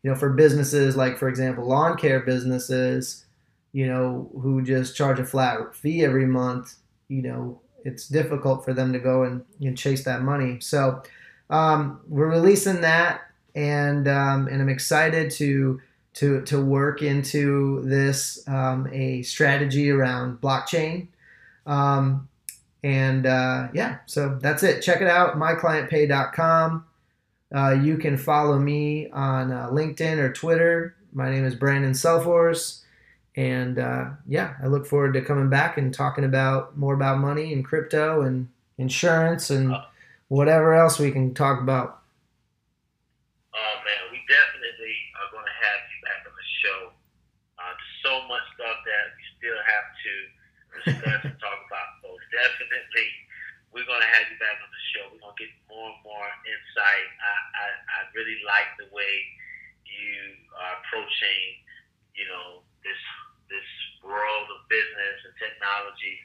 you 0.03 0.09
know, 0.09 0.15
for 0.15 0.29
businesses 0.29 0.95
like, 0.95 1.17
for 1.17 1.27
example, 1.27 1.67
lawn 1.67 1.97
care 1.97 2.21
businesses, 2.21 3.25
you 3.73 3.85
know, 3.85 4.31
who 4.41 4.61
just 4.61 4.95
charge 4.95 5.19
a 5.19 5.25
flat 5.25 5.75
fee 5.75 6.03
every 6.03 6.25
month, 6.25 6.75
you 7.09 7.21
know, 7.21 7.59
it's 7.83 8.07
difficult 8.07 8.63
for 8.63 8.73
them 8.73 8.93
to 8.93 8.99
go 8.99 9.23
and, 9.23 9.43
and 9.59 9.77
chase 9.77 10.05
that 10.05 10.21
money. 10.21 10.59
So 10.61 11.03
um, 11.49 11.99
we're 12.07 12.29
releasing 12.29 12.81
that, 12.81 13.21
and 13.53 14.07
um, 14.07 14.47
and 14.47 14.61
I'm 14.61 14.69
excited 14.69 15.29
to 15.31 15.81
to 16.13 16.41
to 16.43 16.63
work 16.63 17.01
into 17.01 17.81
this 17.83 18.47
um, 18.47 18.87
a 18.91 19.21
strategy 19.23 19.89
around 19.89 20.39
blockchain. 20.39 21.07
And 22.83 23.25
uh, 23.25 23.67
yeah, 23.73 23.99
so 24.05 24.37
that's 24.41 24.63
it. 24.63 24.81
Check 24.81 25.01
it 25.01 25.07
out, 25.07 25.37
myclientpay.com. 25.37 26.85
Uh, 27.53 27.71
you 27.71 27.97
can 27.97 28.17
follow 28.17 28.57
me 28.57 29.09
on 29.11 29.51
uh, 29.51 29.69
LinkedIn 29.69 30.17
or 30.17 30.31
Twitter. 30.31 30.95
My 31.13 31.29
name 31.29 31.45
is 31.45 31.53
Brandon 31.53 31.91
Selforce. 31.91 32.81
And 33.35 33.79
uh, 33.79 34.11
yeah, 34.27 34.55
I 34.61 34.67
look 34.67 34.85
forward 34.85 35.13
to 35.13 35.21
coming 35.21 35.49
back 35.49 35.77
and 35.77 35.93
talking 35.93 36.23
about 36.23 36.77
more 36.77 36.93
about 36.93 37.19
money 37.19 37.53
and 37.53 37.63
crypto 37.63 38.21
and 38.21 38.49
insurance 38.77 39.49
and 39.49 39.73
uh. 39.73 39.83
whatever 40.27 40.73
else 40.73 40.99
we 40.99 41.11
can 41.11 41.33
talk 41.33 41.61
about. 41.61 42.01
Oh 43.53 43.75
man, 43.85 44.11
we 44.11 44.19
definitely 44.27 44.95
are 45.15 45.31
going 45.31 45.45
to 45.45 45.57
have 45.63 45.79
you 45.87 45.99
back 46.03 46.21
on 46.27 46.33
the 46.35 46.47
show. 46.59 46.79
Uh, 47.59 47.71
there's 47.71 47.95
so 48.03 48.27
much 48.27 48.43
stuff 48.55 48.77
that 48.83 49.05
we 49.15 49.23
still 49.39 49.59
have 49.63 49.87
to 49.95 50.13
discuss 50.91 51.21
and 51.31 51.39
talk 51.39 51.60
we're 53.81 53.89
going 53.89 54.05
to 54.05 54.13
have 54.13 54.29
you 54.29 54.37
back 54.37 54.61
on 54.61 54.69
the 54.69 54.83
show. 54.93 55.09
We're 55.09 55.25
going 55.25 55.33
to 55.33 55.41
get 55.41 55.49
more 55.65 55.89
and 55.89 55.97
more 56.05 56.29
insight. 56.45 57.09
I, 57.17 57.33
I, 57.33 57.65
I 57.73 57.99
really 58.13 58.37
like 58.45 58.69
the 58.77 58.85
way 58.93 59.09
you 59.89 60.37
are 60.53 60.77
approaching, 60.85 61.41
you 62.13 62.29
know, 62.29 62.61
this 62.85 63.01
this 63.49 63.69
world 64.05 64.47
of 64.53 64.69
business 64.69 65.17
and 65.25 65.33
technology, 65.41 66.15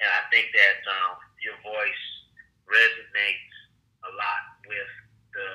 and 0.00 0.08
I 0.08 0.24
think 0.32 0.56
that 0.56 0.80
um, 0.88 1.20
your 1.44 1.54
voice 1.60 2.04
resonates 2.64 3.52
a 4.08 4.10
lot 4.16 4.42
with 4.64 4.92
the 5.36 5.48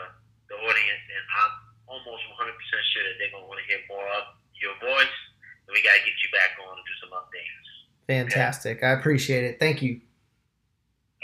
the 0.53 0.57
audience, 0.61 1.05
and 1.09 1.25
I'm 1.41 1.53
almost 1.89 2.21
100% 2.37 2.53
sure 2.53 3.01
that 3.01 3.17
they're 3.17 3.33
to 3.33 3.49
want 3.49 3.57
to 3.57 3.65
hear 3.65 3.81
more 3.89 4.05
of 4.13 4.37
your 4.61 4.77
voice. 4.77 5.17
And 5.65 5.73
we 5.73 5.81
got 5.81 5.97
to 5.97 6.03
get 6.05 6.15
you 6.21 6.29
back 6.29 6.53
on 6.61 6.77
and 6.77 6.85
do 6.85 6.95
some 7.01 7.11
updates. 7.17 7.67
Fantastic. 8.05 8.85
I 8.85 8.93
appreciate 8.93 9.43
it. 9.43 9.57
Thank 9.57 9.81
you. 9.81 10.05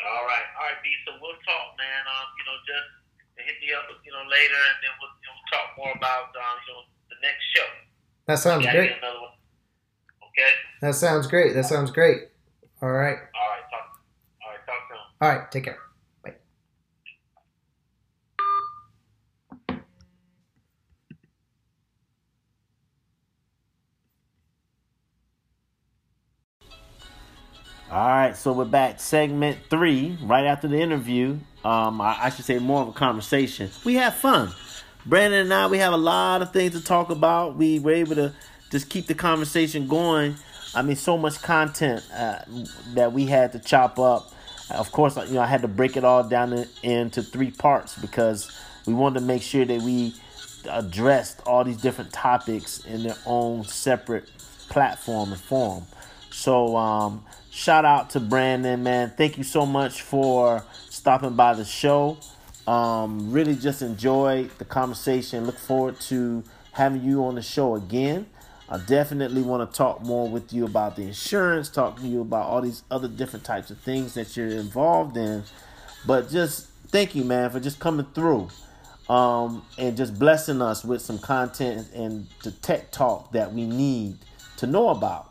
All 0.04 0.26
right. 0.28 0.48
All 0.60 0.68
right, 0.68 0.80
B. 0.84 0.92
So 1.08 1.16
we'll 1.24 1.40
talk, 1.48 1.80
man. 1.80 2.02
Um, 2.04 2.28
you 2.36 2.44
know, 2.44 2.58
just 2.68 2.90
hit 3.40 3.56
me 3.64 3.72
up, 3.72 3.88
you 4.04 4.12
know, 4.12 4.24
later, 4.28 4.60
and 4.60 4.78
then 4.84 4.94
we'll 5.00 5.16
you 5.24 5.30
know, 5.32 5.38
talk 5.48 5.68
more 5.80 5.94
about, 5.96 6.36
um, 6.36 6.58
you 6.68 6.72
know, 6.76 6.84
the 7.08 7.20
next 7.24 7.44
show. 7.56 7.70
That 8.34 8.40
sounds 8.40 8.66
great. 8.66 8.90
Okay. 8.90 10.50
That 10.82 10.96
sounds 10.96 11.28
great. 11.28 11.54
That 11.54 11.66
sounds 11.66 11.92
great. 11.92 12.18
All 12.82 12.90
right. 12.90 13.16
All 13.16 13.50
right. 13.52 13.62
Talk. 13.70 14.00
All 14.42 14.50
right. 14.50 14.66
Talk 14.66 14.76
soon. 14.90 14.98
All 15.22 15.30
right. 15.30 15.52
Take 15.52 15.66
care. 15.66 15.78
All 27.92 28.08
right, 28.08 28.36
so 28.36 28.52
we're 28.54 28.66
back. 28.66 29.00
Segment 29.00 29.60
three, 29.70 30.18
right 30.24 30.46
after 30.46 30.68
the 30.68 30.82
interview. 30.82 31.38
Um, 31.64 32.02
I, 32.02 32.18
I, 32.20 32.30
should 32.32 32.46
say 32.46 32.58
more 32.58 32.82
of 32.82 32.88
a 32.88 32.94
conversation. 32.94 33.70
We 33.86 33.94
have 33.96 34.16
fun. 34.16 34.52
Brandon 35.06 35.42
and 35.42 35.54
I, 35.54 35.68
we 35.68 35.80
have 35.80 35.94
a 35.94 35.98
lot 35.98 36.42
of 36.42 36.54
things 36.54 36.74
to 36.74 36.84
talk 36.84 37.10
about. 37.10 37.58
We 37.58 37.80
were 37.80 37.92
able 37.92 38.16
to 38.16 38.34
just 38.72 38.90
keep 38.90 39.08
the 39.08 39.14
conversation 39.14 39.88
going. 39.88 40.36
I 40.74 40.82
mean, 40.82 40.96
so 40.96 41.18
much 41.18 41.42
content 41.42 42.04
uh, 42.14 42.40
that 42.94 43.12
we 43.12 43.26
had 43.26 43.52
to 43.52 43.60
chop 43.60 44.00
up. 44.00 44.32
Of 44.72 44.92
course, 44.92 45.18
you 45.28 45.36
know, 45.36 45.42
I 45.42 45.46
had 45.46 45.62
to 45.62 45.68
break 45.68 45.98
it 45.98 46.04
all 46.04 46.24
down 46.24 46.66
into 46.82 47.22
three 47.22 47.52
parts 47.52 47.98
because 47.98 48.58
we 48.88 48.94
wanted 48.94 49.20
to 49.20 49.26
make 49.26 49.42
sure 49.42 49.66
that 49.66 49.82
we 49.82 50.16
addressed 50.70 51.42
all 51.46 51.64
these 51.64 51.82
different 51.82 52.14
topics 52.14 52.84
in 52.86 53.04
their 53.04 53.18
own 53.26 53.66
separate 53.66 54.32
platform 54.70 55.34
and 55.34 55.42
form. 55.42 55.84
So, 56.32 56.76
um, 56.78 57.24
shout 57.52 57.86
out 57.86 58.12
to 58.12 58.20
Brandon, 58.20 58.82
man. 58.82 59.14
Thank 59.16 59.38
you 59.38 59.44
so 59.44 59.66
much 59.66 60.02
for 60.02 60.64
stopping 60.90 61.36
by 61.36 61.54
the 61.54 61.66
show. 61.66 62.18
Um, 62.68 63.32
really 63.32 63.56
just 63.56 63.82
enjoyed 63.82 64.50
the 64.58 64.66
conversation. 64.66 65.46
Look 65.46 65.58
forward 65.58 66.00
to 66.02 66.44
having 66.72 67.04
you 67.04 67.24
on 67.26 67.36
the 67.36 67.42
show 67.42 67.76
again. 67.76 68.28
I 68.70 68.78
definitely 68.78 69.42
want 69.42 69.70
to 69.70 69.78
talk 69.78 70.02
more 70.02 70.28
with 70.30 70.54
you 70.54 70.66
about 70.66 70.96
the 70.96 71.04
insurance, 71.04 71.70
talk 71.70 71.98
to 72.00 72.08
you 72.08 72.22
about 72.22 72.46
all 72.46 72.62
these 72.62 72.84
other 72.90 73.08
different 73.08 73.46
types 73.46 73.70
of 73.70 73.80
things 73.80 74.14
that 74.14 74.36
you're 74.38 74.48
involved 74.48 75.18
in. 75.18 75.44
But 76.08 76.30
just 76.30 76.70
thank 76.88 77.14
you, 77.14 77.24
man, 77.24 77.50
for 77.50 77.60
just 77.60 77.80
coming 77.80 78.08
through 78.16 78.50
um, 79.10 79.64
and 79.78 79.98
just 79.98 80.18
blessing 80.18 80.62
us 80.62 80.84
with 80.84 81.02
some 81.02 81.20
content 81.20 81.88
and 81.94 82.28
the 82.44 82.52
tech 82.52 82.92
talk 82.92 83.32
that 83.34 83.54
we 83.54 83.66
need 83.66 84.18
to 84.58 84.68
know 84.68 84.90
about. 84.90 85.30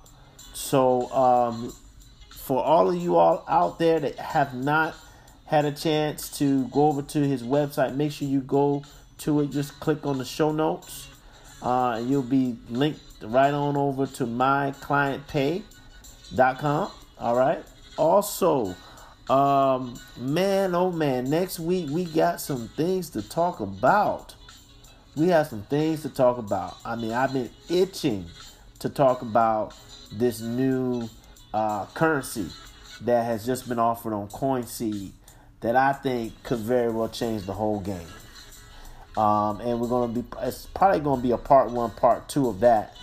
So, 0.52 1.10
um, 1.12 1.74
for 2.30 2.62
all 2.62 2.90
of 2.90 2.96
you 2.96 3.16
all 3.16 3.44
out 3.48 3.78
there 3.78 4.00
that 4.00 4.18
have 4.18 4.54
not 4.54 4.94
had 5.52 5.64
a 5.66 5.70
chance 5.70 6.36
to 6.38 6.66
go 6.68 6.86
over 6.86 7.02
to 7.02 7.20
his 7.20 7.42
website, 7.42 7.94
make 7.94 8.10
sure 8.10 8.26
you 8.26 8.40
go 8.40 8.82
to 9.18 9.40
it. 9.40 9.50
Just 9.50 9.78
click 9.80 10.06
on 10.06 10.16
the 10.16 10.24
show 10.24 10.50
notes, 10.50 11.08
uh, 11.60 11.96
and 11.98 12.08
you'll 12.08 12.22
be 12.22 12.56
linked 12.70 13.02
right 13.22 13.52
on 13.52 13.76
over 13.76 14.06
to 14.06 14.24
myclientpay.com. 14.24 16.90
All 17.18 17.36
right. 17.36 17.62
Also, 17.98 18.74
um, 19.28 20.00
man, 20.16 20.74
oh 20.74 20.90
man, 20.90 21.28
next 21.28 21.60
week 21.60 21.90
we 21.90 22.06
got 22.06 22.40
some 22.40 22.68
things 22.68 23.10
to 23.10 23.20
talk 23.20 23.60
about. 23.60 24.34
We 25.14 25.28
have 25.28 25.48
some 25.48 25.64
things 25.64 26.00
to 26.00 26.08
talk 26.08 26.38
about. 26.38 26.78
I 26.82 26.96
mean, 26.96 27.12
I've 27.12 27.34
been 27.34 27.50
itching 27.68 28.24
to 28.78 28.88
talk 28.88 29.20
about 29.20 29.74
this 30.10 30.40
new 30.40 31.10
uh, 31.52 31.84
currency 31.92 32.48
that 33.02 33.26
has 33.26 33.44
just 33.44 33.68
been 33.68 33.78
offered 33.78 34.14
on 34.14 34.28
CoinSeed 34.28 35.12
that 35.62 35.76
I 35.76 35.92
think 35.92 36.42
could 36.42 36.58
very 36.58 36.90
well 36.90 37.08
change 37.08 37.44
the 37.44 37.52
whole 37.52 37.80
game. 37.80 38.06
Um, 39.16 39.60
and 39.60 39.80
we're 39.80 39.88
going 39.88 40.14
to 40.14 40.22
be, 40.22 40.28
it's 40.42 40.66
probably 40.66 41.00
going 41.00 41.20
to 41.20 41.22
be 41.22 41.32
a 41.32 41.38
part 41.38 41.70
one, 41.70 41.90
part 41.90 42.28
two 42.28 42.48
of 42.48 42.60
that. 42.60 42.96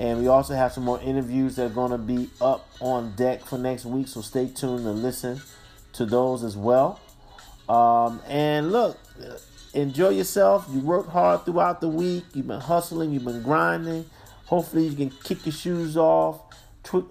And 0.00 0.20
we 0.20 0.26
also 0.26 0.54
have 0.54 0.72
some 0.72 0.84
more 0.84 1.00
interviews 1.00 1.56
that 1.56 1.66
are 1.66 1.74
going 1.74 1.92
to 1.92 1.98
be 1.98 2.28
up 2.40 2.68
on 2.80 3.14
deck 3.14 3.44
for 3.44 3.58
next 3.58 3.84
week. 3.84 4.08
So 4.08 4.20
stay 4.20 4.48
tuned 4.48 4.86
and 4.86 5.02
listen 5.02 5.40
to 5.94 6.06
those 6.06 6.42
as 6.42 6.56
well. 6.56 7.00
Um, 7.68 8.20
and 8.26 8.72
look, 8.72 8.98
enjoy 9.74 10.10
yourself. 10.10 10.66
You 10.72 10.80
worked 10.80 11.10
hard 11.10 11.44
throughout 11.44 11.80
the 11.80 11.88
week. 11.88 12.24
You've 12.34 12.48
been 12.48 12.60
hustling. 12.60 13.12
You've 13.12 13.24
been 13.24 13.42
grinding. 13.42 14.06
Hopefully, 14.46 14.86
you 14.86 14.96
can 14.96 15.10
kick 15.22 15.46
your 15.46 15.52
shoes 15.52 15.96
off, 15.96 16.40
twi- 16.82 17.04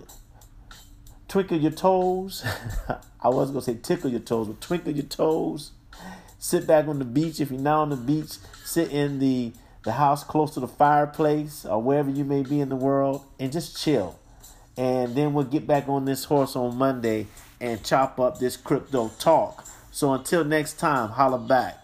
twinkle 1.31 1.57
your 1.57 1.71
toes. 1.71 2.43
I 3.21 3.29
was 3.29 3.51
gonna 3.51 3.61
say 3.61 3.75
tickle 3.75 4.11
your 4.11 4.19
toes, 4.19 4.47
but 4.47 4.59
twinkle 4.59 4.91
your 4.91 5.05
toes. 5.05 5.71
Sit 6.39 6.67
back 6.67 6.89
on 6.89 6.99
the 6.99 7.05
beach. 7.05 7.39
If 7.39 7.51
you're 7.51 7.59
not 7.59 7.83
on 7.83 7.89
the 7.91 7.95
beach, 7.95 8.33
sit 8.65 8.91
in 8.91 9.19
the 9.19 9.53
the 9.83 9.93
house 9.93 10.25
close 10.25 10.53
to 10.55 10.59
the 10.59 10.67
fireplace 10.67 11.65
or 11.65 11.81
wherever 11.81 12.09
you 12.09 12.25
may 12.25 12.43
be 12.43 12.59
in 12.59 12.67
the 12.67 12.75
world 12.75 13.23
and 13.39 13.49
just 13.51 13.81
chill. 13.81 14.19
And 14.75 15.15
then 15.15 15.33
we'll 15.33 15.45
get 15.45 15.65
back 15.65 15.87
on 15.87 16.03
this 16.03 16.25
horse 16.25 16.55
on 16.55 16.75
Monday 16.75 17.27
and 17.61 17.81
chop 17.81 18.19
up 18.19 18.39
this 18.39 18.57
crypto 18.57 19.09
talk. 19.17 19.65
So 19.89 20.13
until 20.13 20.43
next 20.43 20.79
time, 20.79 21.09
holla 21.09 21.39
back. 21.39 21.80